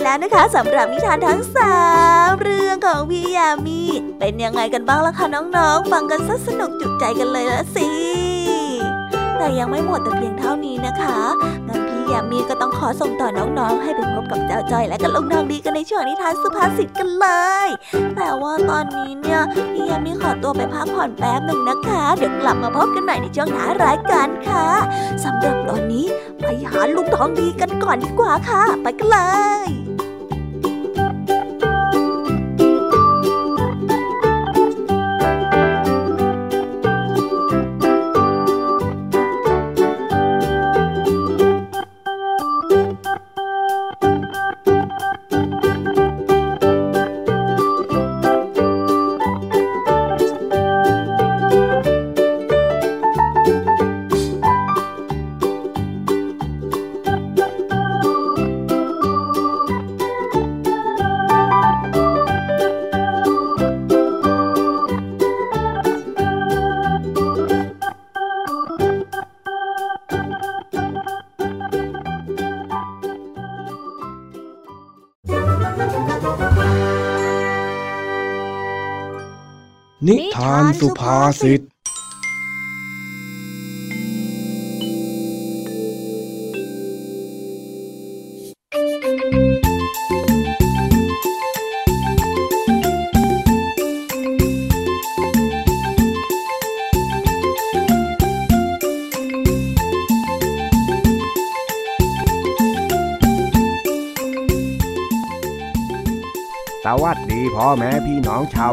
[0.04, 1.76] แล้วนะคะสำหรับนิทานทั้งสา
[2.28, 3.80] มเรื่องของพี่ยามี
[4.18, 7.88] เป็นยังไงกันบ้างล่ะคะน้องๆ ฟังกันซะสนุกจุใจกันเลยละสิ
[9.38, 11.18] แต่ยังไม่หมดแต่เพียงเท่านี้นะคะ
[11.68, 17.26] งั้นพี่ยามีก็ต้องขอส่งต่อน้องๆ ให้ไปพบกับเจ้าจอยและก็ลุงทองดีกันในช่วงนิทานสุภาษิตกันเล
[17.66, 17.68] ย
[18.16, 19.40] แต่ว่าตอนนี้เนี่ย
[19.72, 24.66] พี่ยามีขอตัวไปพักผ่อนแป๊บหนึ่งนะคะ เดี๋ยวกลับมาพบกันใหม่ในช่วงท้ารายการค่ะ
[25.24, 26.06] สำหรับตอนนี้
[26.40, 29.20] ไปหาลุงทองดีกันก่อนดีกว่าค่ะ ไปกันเล
[29.68, 29.83] ย
[80.08, 81.60] นิทานสุภาษิต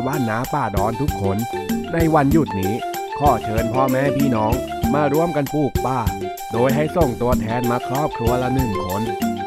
[0.02, 1.38] าวบ้านนาป่าดอนทุกคน
[1.94, 2.74] ในวันหยุดนี้
[3.20, 4.54] ขอเชิญพ่อแม่พี่น้อง
[4.94, 6.00] มาร่วมกันปลูกป่า
[6.54, 9.02] โดยให้ส่งตัวแทนมาครอบครัวละหนึ่งคน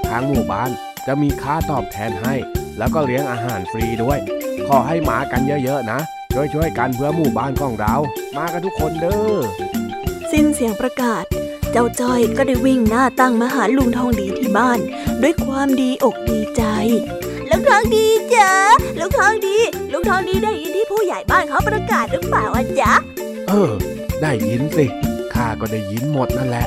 [0.09, 0.71] ทางหมู่บ้าน
[1.07, 2.35] จะมีค่าตอบแทนให้
[2.79, 4.19] แล้วก็เลี้ยงอาหารฟรีด้วย
[4.69, 6.01] ขอให้มากันเยอะๆนะ
[6.53, 7.95] ช่วยๆกันเพื่อหมู่บ้านของเรา
[8.37, 9.37] มากันทุกคนเด้อ
[10.33, 11.25] สิ้นเสียงประกาศ
[11.73, 14.79] เจ้าจ้อยก็ได้วิ่งหน้าตั้งมาหาลุงทองดีที่บ้าน
[15.23, 16.63] ด้วยความดีอกดีใจ
[17.57, 18.51] ลุงทองดีจ้ะ
[19.01, 19.57] ลุงทองดี
[19.93, 22.93] ลุงทองดีได้ยินที่ผู้ใหญ่บ้านเขาประกาศหรือเปล่าอะจ๊ะ
[23.49, 23.73] เออ
[24.23, 24.87] ได้ยินสิ
[25.35, 26.67] ข้าก็ได้ยินหมดนั่นแหละ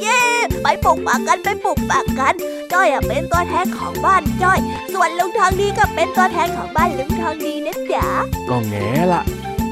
[0.00, 0.20] เย้
[0.62, 2.34] ไปปลูกป่ากันไปปลูกป่ากัน
[2.72, 4.58] จ้อยอะเป็นตัวแทนของบ้านจ้อย
[4.92, 8.06] ส่วนลุงทองดีก็เป็นตัวแทนของบ้านลุงทองดีนะจ๊ะ
[8.48, 9.22] ก็แง่ละ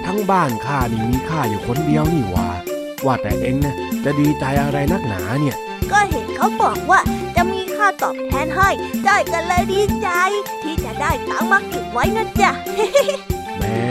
[0.06, 2.48] ทั้งบ้านข้านี่มีข้าอยู่คนเดียวนี่หว่า
[3.04, 3.74] ว่าแต่เอ็งนะ
[4.04, 5.56] จะดีใจอะไรนักหนาเนี่ย
[5.92, 8.70] ก็เห็นเขาบอกว่าจะมีค่าตอบแทนให้
[9.06, 10.08] จ้อยก็เลยดีใจ
[10.62, 12.50] ที่จะได้ตังค์มาเก็บไว้นะจ๊ะ
[13.58, 13.82] แหม่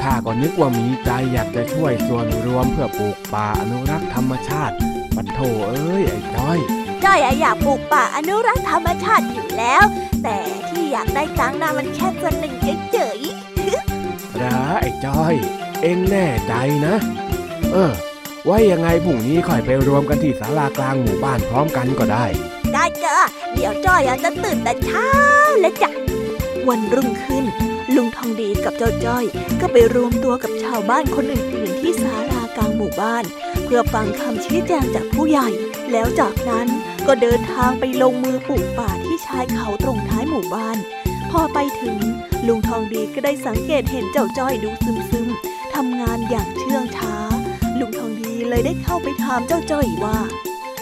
[0.00, 4.74] ข้าก็นึกว่ามีใจอยากจะช่วยส่วนรวมเพื่อปลูกป่าอนุรักษ์ธรรมชาติ
[5.16, 6.58] ปัดโถเอ้ยไอ้จ้อย
[7.04, 9.82] จ้อยอะอยากปลูกป่าอนุรักษ์ธรรมชาติอยู่แล้ว
[10.22, 10.38] แต่
[10.68, 12.54] ที่อยากได้ตังค์น่ะมันแค่ส่วนหนึ่ง
[12.92, 13.20] เฉย
[14.40, 15.34] ระไอ้จ้อย
[15.82, 16.52] เอ็งแน่ใจ
[16.86, 16.94] นะ
[17.72, 17.92] เออ
[18.44, 22.49] ไว้ยังไงพรุ่งนี้ค่อยไปรวมกันที่ศาลากลางหมู่บ้านพร้อมกันก็ได้ๆ
[22.80, 23.18] ได้จ้ะ
[23.54, 25.08] เดี๋ยวจ้อยจะตื่นแต่เช้า
[25.60, 25.90] และจ้ะ
[26.68, 27.44] วันรุ่งขึ้น
[27.94, 29.24] ลุงทองดีกับเจ้าจ้อย
[29.60, 33.24] ก็ไปรวมตัวกับชาวบ้านคนอื่นๆที่ศาลากลางหมู่บ้าน
[33.64, 35.48] เพื่อฟังคำชี้แจงจากผู้ใหญ่
[35.92, 36.66] แล้วจากนั้น
[37.06, 40.78] ก็เดินทางไปลงมือปลูกป่าที่ชายเขาตรงท้ายหมู่บ้าน
[41.30, 41.98] พอไปถึง
[42.46, 44.70] ลุงทองดีก็ได้สังเกตเห็นเจ้าจ้อยดู
[45.10, 47.14] ซึมๆทำงานอย่างเชื่องช้า
[47.78, 50.18] ลุงทองดีเลยได้เข้าไปถามเจ้าจ้อยว่า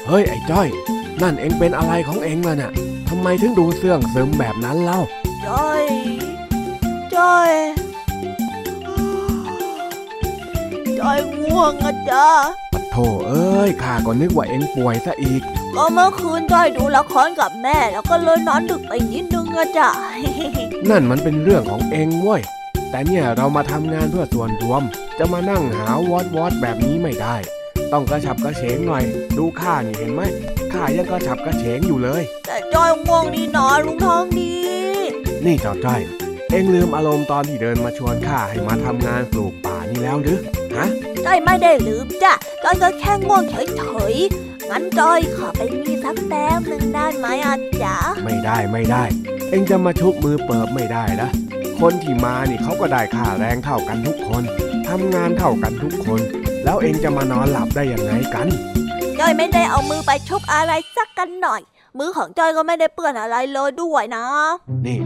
[0.07, 0.68] เฮ้ยไอ้จ้อย
[1.22, 2.72] นั่นเอ็งเป็นอะไรของเอ็งล่ะน่ะ
[3.08, 5.00] ทำไมถึงดูเสื่องซึมแบบนั้นเล่า
[5.46, 5.84] จ้อย
[7.14, 7.50] จ้อย
[11.00, 12.28] จ้อยง่วงอะจ้า
[12.72, 12.96] ปัดโถ
[13.28, 15.42] เอ้ยข้าก็นึกว่าเอ็งป่วยซะอีก
[15.76, 19.88] ก็เมื่อคืนจ้อยดูละครกับแม่ แล้วก็เลยนอนดึกไปนิดนึงอะจ้ะ
[20.90, 22.42] นั่นมันเป็นเรื่องของเองเว้ย
[22.90, 24.82] แต่เนี่ยเรามาทำงานเพื่อส่วนรวม
[25.18, 27.36] จะมานั่งหาวอดวอดแบบนี้ไม่ได้
[27.93, 29.05] ต้องกระฉับกระเฉงหน่อย
[29.39, 30.22] ดูข้านี่เห็นไหม
[30.72, 34.53] ข้ายังกระฉับกระเฉงอยู่เลย แต่จ้อยง่วงนี่นอนลุงทองดี
[35.45, 36.01] นี่เจ้าจ้อย
[36.51, 40.39] เอ็งลืมอารมณ์ตอนที่เดินมาชวนข้าให้มาทำงานปลูกป่านี่แล้วหรือ
[40.76, 40.86] ฮะ
[41.24, 42.32] จ้อยไม่ได้ลืมจ้ะ
[42.64, 43.82] จ้อยก็แค่ง่วงเฉ
[44.12, 49.05] ยๆงั้นจ้อยขอไปมีสักแต้มหนึ่งได้ไหมอะจ๊ะไม่ได้ไม่ได้
[49.51, 51.30] เอ็งจะมาชุบมือเปิบไม่ได้นะ
[51.80, 54.43] คนที่มานี่เขาก็ได้ค่าแรงเท่ากันทุกคน
[54.89, 56.20] ทำงานเท่ากันทุกคน
[56.68, 58.46] แล้วเอ็งจะมานอนหลับได้ยังไงกัน
[59.18, 61.60] จ้อยไม่ได้เอามือไปชุบอะไรสักกันหน่อย
[61.98, 64.24] มือของจ้อยก็ไม่ได้เปื้อนอะไรเลยด้วยนะ
[64.86, 64.98] นี่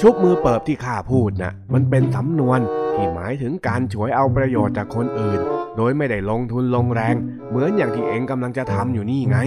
[0.00, 2.60] ชุบมือเปิบที่ข้าพูดนะ่ะ มันเป็นสำนวน
[2.94, 5.40] ที่หมายถึงการฉวยเอาประโยชน์จากคนอื่น
[5.76, 7.14] โดยไม่ได้ลงทุนลงแรง
[7.48, 9.38] เหมือนอย่างที่เอ็งกำลังจะทำอยู่นี่ไง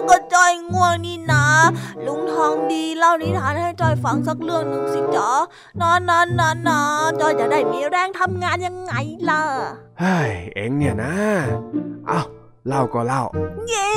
[0.00, 1.44] อ้าก็จ้อยง่วงนี่นะ
[2.06, 5.30] ลุงทองดีเล่านิทานให้จ้อยฟังสักเรื่องหนึ่งสิจ๊ะ
[5.80, 8.92] นอนนอนนอนนอนจ้อยจะได้มีแรงทำงานยังไง
[9.30, 9.42] ล่ะ
[10.00, 11.12] เฮ้ยเอ็งเนี่ยนะ
[12.06, 12.20] เอา
[12.66, 13.22] เล่าก็เล่า
[13.68, 13.90] เย้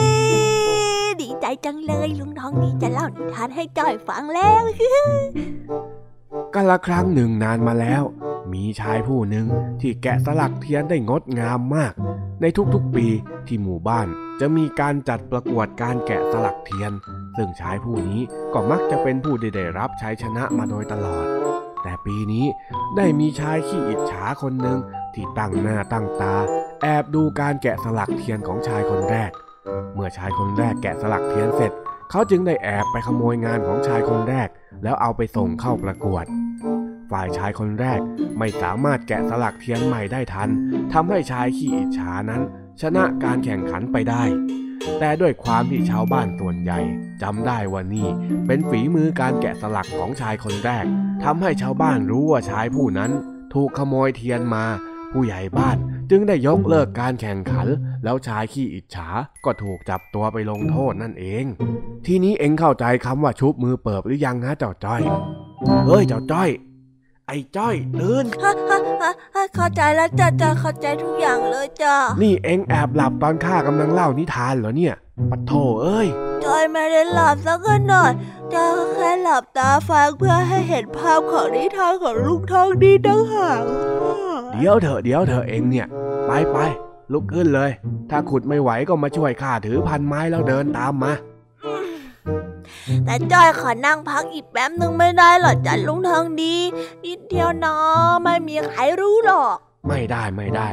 [1.21, 4.63] ดีใจจังเลยลุงทองดีจะเล่านิทานให้จ้อยฟังแล้ว
[6.53, 8.03] กันละครั้งหนึ่งนานมาแล้ว
[8.53, 9.47] มีชายผู้หนึ่ง
[9.81, 11.93] ที่แกะสลักเทียนได้งดงามมาก
[12.41, 13.07] ในทุกๆปี
[13.47, 14.07] ที่หมู่บ้าน
[14.39, 16.91] จะมีการจัดประกวดการแกะสลักเทียน
[17.37, 18.21] ซึ่งชายผู้นี้
[18.53, 21.25] ก็มักจะเป็นผู้ได้รับชัยชนะมาโดยตลอด
[21.83, 22.45] แต่ปีนี้
[22.97, 24.79] ได้มีชายขี้อิจฉาคนหนึ่ง
[25.13, 26.35] ที่ตั้งหน้าตั้งตา
[26.81, 29.31] แอบดูการแกะสลักเทียนของชายคนแรก
[29.93, 31.71] เมื่อชายคนแรกแกะสลักเทียนเสร็จ
[32.15, 34.49] เขาจึงได้แอบไปขโมยงานของชายคนแรก
[34.83, 36.25] แล้วเอาไปส่งเข้าประกวด
[37.11, 37.99] ฝ่ายชายคนแรก
[38.39, 40.49] ไม่สามารถแกะสลักเทียนใหม่ได้ทัน
[40.93, 42.41] ทำให้ชายขี้อิจฉานั้น
[42.81, 44.23] ชนะการแข่งขันไปได้
[44.99, 46.79] แต่ด้วยความที่ชาวบ้านส่วนใหญ่
[47.21, 48.07] จำได้ว่านี่
[48.47, 50.85] เป็นฝีมือการแกะสลักของชายคนแรก
[51.23, 53.11] ทำให้ชาวบ้านรู้ว่าชายผู้นั้น
[53.53, 54.65] ถูกขโมยเทียนมา
[55.13, 55.77] ผู้ใหญ่บ้าน
[56.09, 57.67] จึงได้ยกเลิกการแข่งขัน
[58.03, 59.07] แล้วชายขี้อิจฉา
[59.45, 61.45] ก็ถูกจับตัวไปลงโทษนั่นเอง
[62.05, 65.01] ทีนี้เอ็งเข้าใจคำว่าชุบมือเปิบหรือยังนะเจ้าจ้อย
[65.87, 66.49] เฮ้ยเจ้าจ้อย
[67.27, 74.95] ไอ้จ้อยตื่นฮะฮะฮะฮะเข้าใจแล้วจ้าจ้าเข้าใจทุกอย่างเลยจ้านี่เอ็งแอบหลับตอนข้ากำลังเล่านิทานเหรอเนี่ย
[75.31, 76.07] ปะโถเอ้ย
[76.43, 77.59] จอยไม่ได้หลับสัก
[77.89, 78.11] หน่อย
[78.53, 83.61] จ้าแค่หลับตาฟังเพื่อให้เห็นภาพของนิทานของลุงทองดีดังหาง
[84.53, 85.87] เดี๋ยวเถอะเดี๋ยวเถอะเอ็งเนี่ย
[86.27, 86.57] ไปไป
[87.11, 87.71] ลุกขึ้นเลย
[88.09, 91.13] ถ้าขุดไม่ไหวก็มาช่วยข้าถือพันไม้แล้วเดินตามมา
[93.05, 96.55] แต่จ้อยขอนั่งพักอีกแป๊บนึงไม่ได้หรอจ้ะลุงทองดี
[97.03, 97.75] นิดเดียวนะ
[98.23, 99.55] ไม่มีใครรู้หรอก
[99.87, 100.67] ไม่ได้ไม่ได้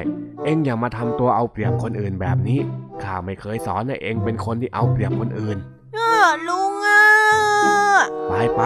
[0.44, 2.60] เอ็งอย่ามาทำตัวเอาเปรียบคนอื่นแบบนี้
[3.04, 5.58] ข้าไม่เคยสอนให้เอ็งเป็นคนที่เอาเปรียบคนอื่น
[5.96, 6.12] อ้า
[6.48, 7.02] ลุงอะ
[8.28, 8.62] ไปไป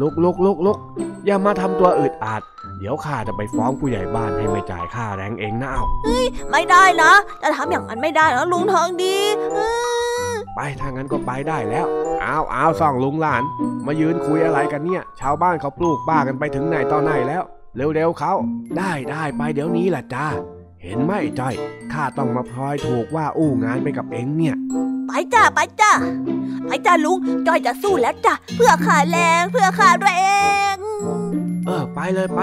[0.00, 0.78] ลุกลุกลุกลุก
[1.26, 2.42] อย่ามาทำตัวอึดอัด
[2.78, 5.84] เดี๋ยวข้าจะไปฟ้องผู้ใหญ่บ้านให้ไม่จ่ายค่าแรงเองนะเอา
[6.50, 7.12] ไม่ได้นะ
[7.42, 9.16] จะทำอย่างนั้นไม่ได้นะลุงทองดี
[9.54, 9.70] อื้
[10.30, 11.86] อไปถ้างั้นก็ไปได้แล้ว
[12.24, 13.42] อ้าวอ้าวส่องลุงหลาน
[13.86, 17.42] มายืนคุยอะไรกันเนี่ย ชาวบ้านเขาปลูกบ้ากันไปถึงไหนตอนไหนแล้ว
[17.94, 18.32] เร็วๆเขา
[18.78, 20.26] ได้ได้ไปเดี๋ยวนี้แหละจ้า
[20.86, 21.54] เห็นไหมไอ้จ้อย
[21.92, 24.56] ข้าต้องมาพลอยถูกว่าอู้งานไปกับเองเนี่ย
[25.06, 25.92] ไปจ้าไปจ้า
[26.66, 30.26] ไปจ้าลุงจ้อยจะสู้แล้วจ้ะเพื่อขาแรงเพื่อขาตัวเอ
[30.74, 30.76] ง
[31.66, 32.40] เออไปเลยไป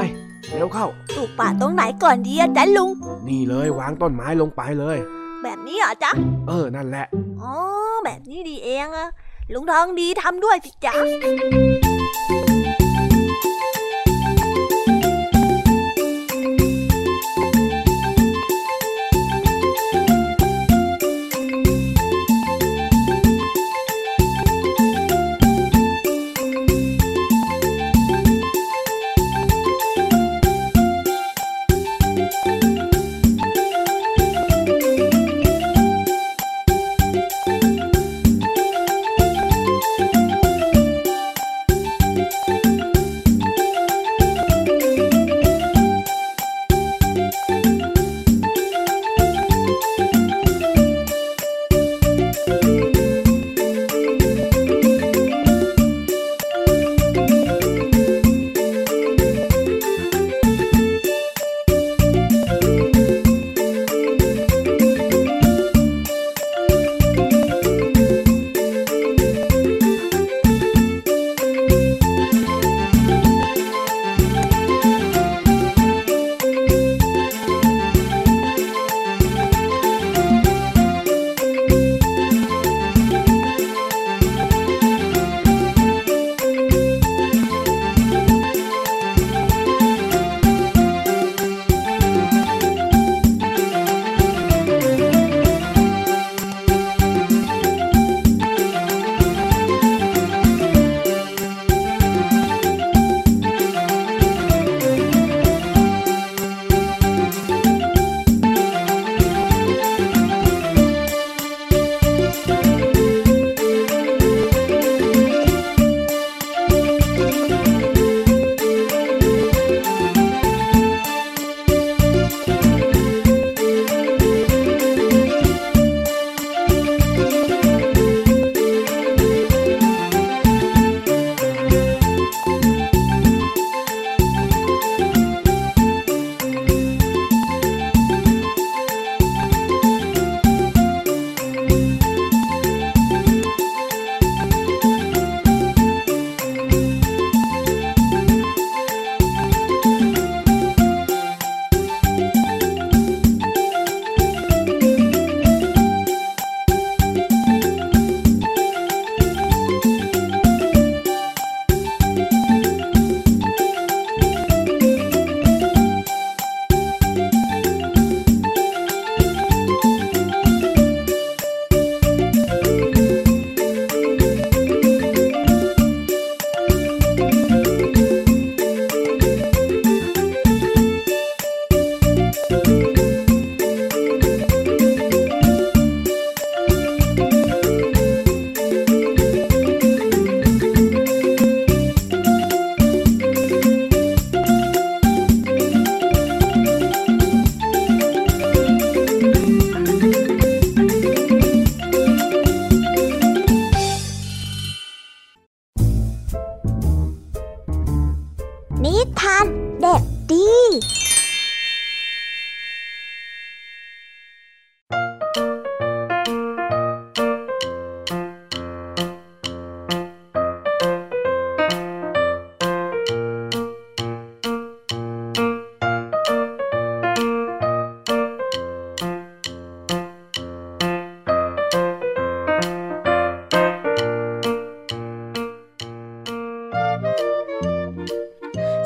[0.52, 2.90] เร็วเข้าปลูกป่าตรงไหนก่อนดีอะจ๊ะลุง
[3.28, 4.98] นี่เลยวางต้นไม้ลงไปเลย
[5.44, 6.12] แบบนี้เหรอจ๊ะ
[6.48, 7.06] เออนั่นแหละ
[7.42, 7.54] อ๋อ
[8.06, 9.08] แบบนี้ดีเองอะ
[9.54, 10.94] ลุงทองดีทำด้วยสิจ๊ะ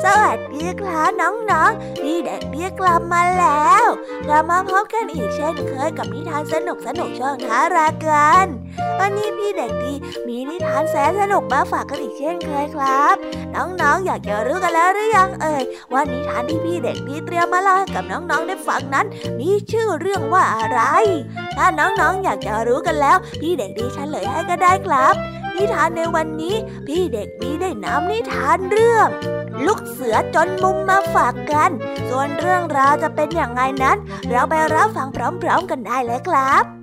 [0.08, 3.84] วัสดีครับน้องๆพี่เด็กเรียกกลับมาแล้ว
[4.26, 8.46] เรามาพบกันอีกเช่นเคยกับนิทานสนุกสนุกช่องท้ารากัน
[8.98, 9.92] วันนี้พี่เด็กดี
[10.28, 13.16] มีนิทานแสนสนุกมาฝากกันอีกเช่นเคยครับ
[13.54, 19.06] น้องๆ อยากจะรู้กันแล้วหรือยังเอ่ยว่านิทานที่พี่เด็กดีเตรียมมาเล่าให้กับน้องๆได้ฟังนั้น
[19.40, 20.80] มีชื่อเรื่องว่าอะไร
[21.56, 25.14] ถ้าน้องๆ อยากจะรู้กันแล้ว พี่เด็กดีฉเฉลยให้ก็ได้ครับ
[25.54, 26.56] นิทานในวันนี้
[26.86, 29.08] พี่เด็กดีได้นำนิทานเรื่อง
[29.66, 31.70] ลูกเสือจนมุมมาฝากกัน
[32.08, 33.98] ส่วนเรื่องราวจะเป็นอย่างไรนั้น
[34.30, 36.77] เราไปรับฟังพร้อมๆกันได้เลยครับ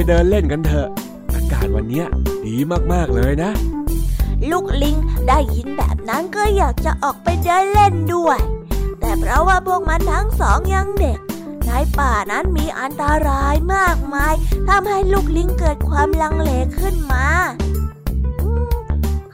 [0.00, 0.88] เราไปเดินเล่นกันเถอะ
[1.34, 2.04] อากาศวันนี้
[2.46, 2.56] ดี
[2.92, 3.50] มากๆเลยนะ
[4.50, 4.96] ลูกลิง
[5.28, 8.38] ได้ยินแบบนั้นก็อยากจะออกไปเดินเล่นด้วย
[9.00, 11.18] แต่เพราะว่าพวกมันทั้งสองยังเด็ก
[11.66, 14.34] ในป่านั้นมีอันตรายมากมาย
[14.68, 17.26] ทำให้ลูกลิงเกิดความลังเลขึ้นมา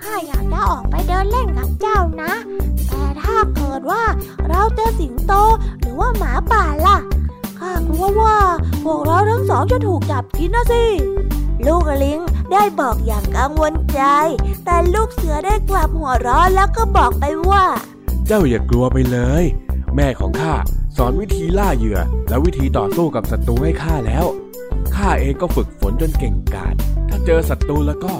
[0.02, 2.32] ข้าอยากจะออกไปเดินเล่นกับเจ้านะ
[2.88, 4.04] แต่ถ้าเกิดว่า
[4.48, 5.32] เราเจอสิงโต
[5.80, 6.98] หรือว่าหมาป่าล่ะ
[7.59, 8.38] ข้ากลัวว่า
[8.84, 10.84] พวกเราทั้งสองจะถูกจับกินนะสิ
[11.66, 12.20] ลูกลิง
[12.52, 14.02] ได้บอกอย่างกังวลใจ
[14.64, 17.64] แต่ลูกเสือได้กลับหัวเราะแล้วก็บอกไปว่า
[18.26, 19.44] เจ้าอย่ากลัวไปเลย
[19.94, 20.54] แม่ของข้า
[20.96, 21.98] สอนวิธีล่าเหยื่อ
[22.28, 24.26] และวิธีต่อสู้กับศัตรูให้ข้าแล้ว
[24.96, 26.74] ข้าเองก็ฝึกฝนจนเก่งกาจ
[27.09, 28.14] ถ้าเจอศัตรูแล้วก็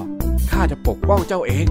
[0.51, 1.67] ข้าจะปกป้องเจ้าเอง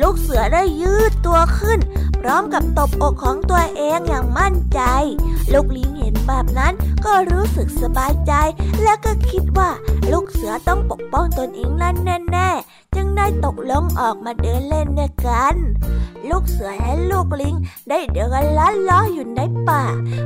[0.00, 1.78] ลูกเสือได้ยืดตัวขึ้น
[2.20, 4.80] พร้อมกับตบอกของตัวเองอย่างมั่นใจ
[5.52, 6.72] ลูกลิงเห็นแบบนั้น
[7.04, 8.32] ก็รู้สึกสบายใจ
[8.82, 9.70] และก็คิดว่า
[10.12, 11.96] ลูกเสือต้องปกป้องตนเองนั่น
[12.32, 15.54] แน่ๆจึงได้ตกลงออกมาเดินเล่นด้วยกัน
[16.28, 17.54] ลูกเสือและลูกลิง
[17.88, 19.82] ได้เดินลัดล้ออยู่ในป่า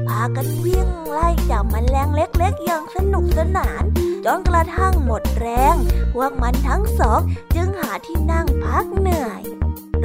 [0.07, 3.83] พากันวิ่งไล่จับมันแรงเล็กๆอย่างสนุกสนาน
[4.25, 5.77] จนกระทั่งหมดแรง
[6.15, 7.21] พวกมันทั้งสอง
[7.55, 9.43] จึงหาที่นั่งพักเหนื่อย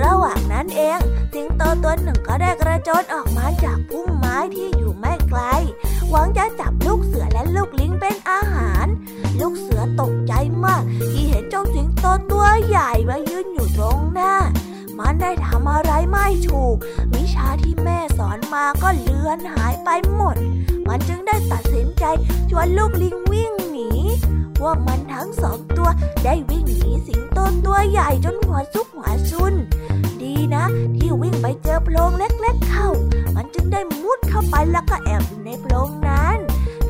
[0.02, 1.00] ระหว่างนั้นเอง
[1.34, 5.42] สิงโตตัวหนึ่งก็ได้กระโจนออกมาจากพุ่มไม้ที่อยู่ไม่ไกล
[6.10, 8.86] หวังจะจับลูกเสือและลูกลิงเป็นอาหาร
[9.40, 10.34] ลูกเสือตกใจ
[10.66, 10.82] มาก
[11.12, 14.34] ที่เห็นเจ้าสิงโตตัวใหญ่มายืนอยู่ตรงหน้า
[14.98, 16.76] มันได้ทำอะไรไม่ถูก
[17.14, 20.36] วิชาที่แม่สอนมาก็เลือนหายไปหมด
[20.88, 22.06] มันจึงได้ตัดสินใจ
[22.50, 23.90] ชวนลูกลิงวิ่งหนี
[24.60, 25.90] พวกมันทั้งสองตัว
[26.24, 29.54] ได้วิ่งหนีสิงโตตัวใหญ่จนหัวซุกหัวซุน
[31.92, 32.90] โพรงเล็กๆเข้า
[33.36, 36.38] มันจึงได้มุดเข้าไปแล้วก็แอบอยู่ในโพรงนั้น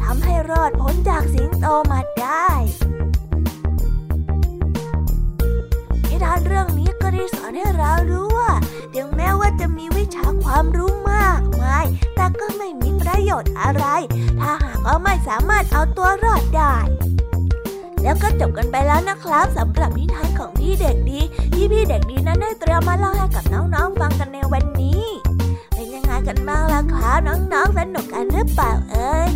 [0.02, 2.48] ทำให้รอดพ้นจากสิงโตมาได้
[6.10, 8.52] นิทานเรื่องนี้ก็ได้สอนให้เรารู้ว่า
[8.94, 11.86] ถึงแม้ว่าจะมีวิชาความรู้มากมาย
[12.16, 13.86] แต่ก็ไม่มีประโยชน์อะไร
[14.40, 16.76] ถ้าหากว่าไม่สามารถเอาตัวรอดได้
[18.04, 21.20] แล้วก็จบกันไปแล้วนะครับสำหรับนิทานของพี่เด็กดี
[21.54, 25.04] ที่พี่เด็กดีนั้นได้เตรียมมาเล่าให้กับน้องๆฟังกันในวันนี้
[25.74, 29.30] เป็นยังไงกันบ้างล่ะครับน้องๆสนุกกันหรือเปล่าเอ่ย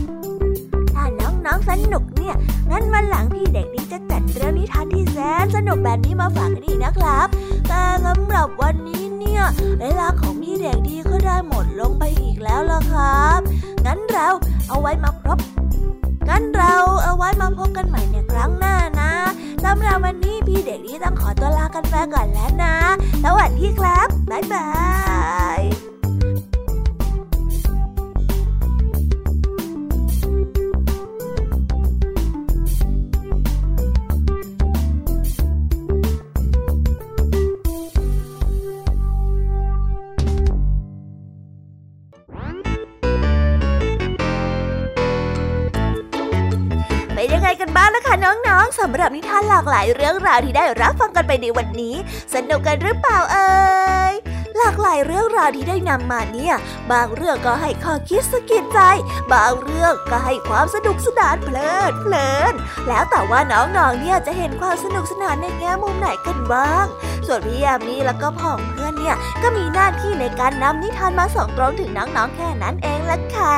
[0.93, 2.35] ถ้าน้องๆสนุกเนี่ย
[2.71, 7.27] งั้นวันหลังพี่เด็กดีจะจัดเรื่องนิทานที่แสนสนุกแบบนี้มาฝากกันอีกนะครับ
[7.67, 9.41] แต่สำหรับวันนี้เนี่ย
[9.81, 13.39] เวลาของพี่เด็กดีก็ได้หมดลงไปอีกแล้วล่ะครับ
[13.85, 14.27] งั้นเรา
[14.67, 15.37] เอาไว้มาพบ
[16.29, 19.11] งั้นเราเอาไว้มาพบกันใหม่ในครั้งหน้านะ
[19.63, 22.75] สำหรับวันนี้พี่เด็กดีต้องขอตัวลากันไปก่อนแล้วนะ
[23.23, 24.67] สวัสดีครับ บ๊ายบา
[25.59, 25.92] ย
[47.43, 51.95] ยังไงกันบ้างล่ะคะน้องๆสำหรับนิทานหลากหลายเรื่องราวที่ได้รับฟังกันไปในวันนี้
[52.33, 53.51] สนุกกันหรือเปล่าเอ่
[54.11, 54.13] ย
[54.57, 56.55] หลากหลายเรื่องราวที่ได้นำมาเนี่ย
[56.91, 58.79] บางเรื่องก็ให้ข้อคิดสะกิดใจ
[59.33, 62.53] บางเรื่องก็ให้ความสนุกสนานเพลิดเพลิน
[62.87, 66.85] แล้วแต่ว่าน้องๆ เนี่ยจะเห็นความสนุกสนานในแง่มุมไหนกันบ้าง
[67.27, 73.57] ส่วนพี่ยามีแล้วก็พ่องเพื่อนเนี่ยก็มีหน้าที่ในการนำนิทานมาส่องตรงถึงน้องๆ แค่นั้นเองละค่ะ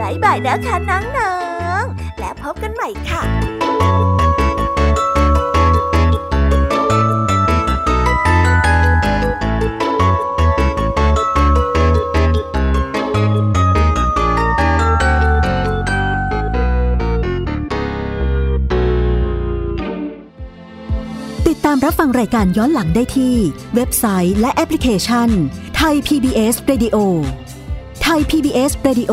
[0.00, 1.36] บายบายนะคะน้อ
[1.80, 3.22] งๆ และพบกันใหม่ค่ะ
[21.48, 23.34] ติดตามรับฟังรายการย้อนหลังได้ที่
[23.74, 25.28] เว็บไซต์และแอปพลิเคชัน
[25.76, 26.96] ไทย PBS Radio
[28.02, 29.12] ไทย PBS Radio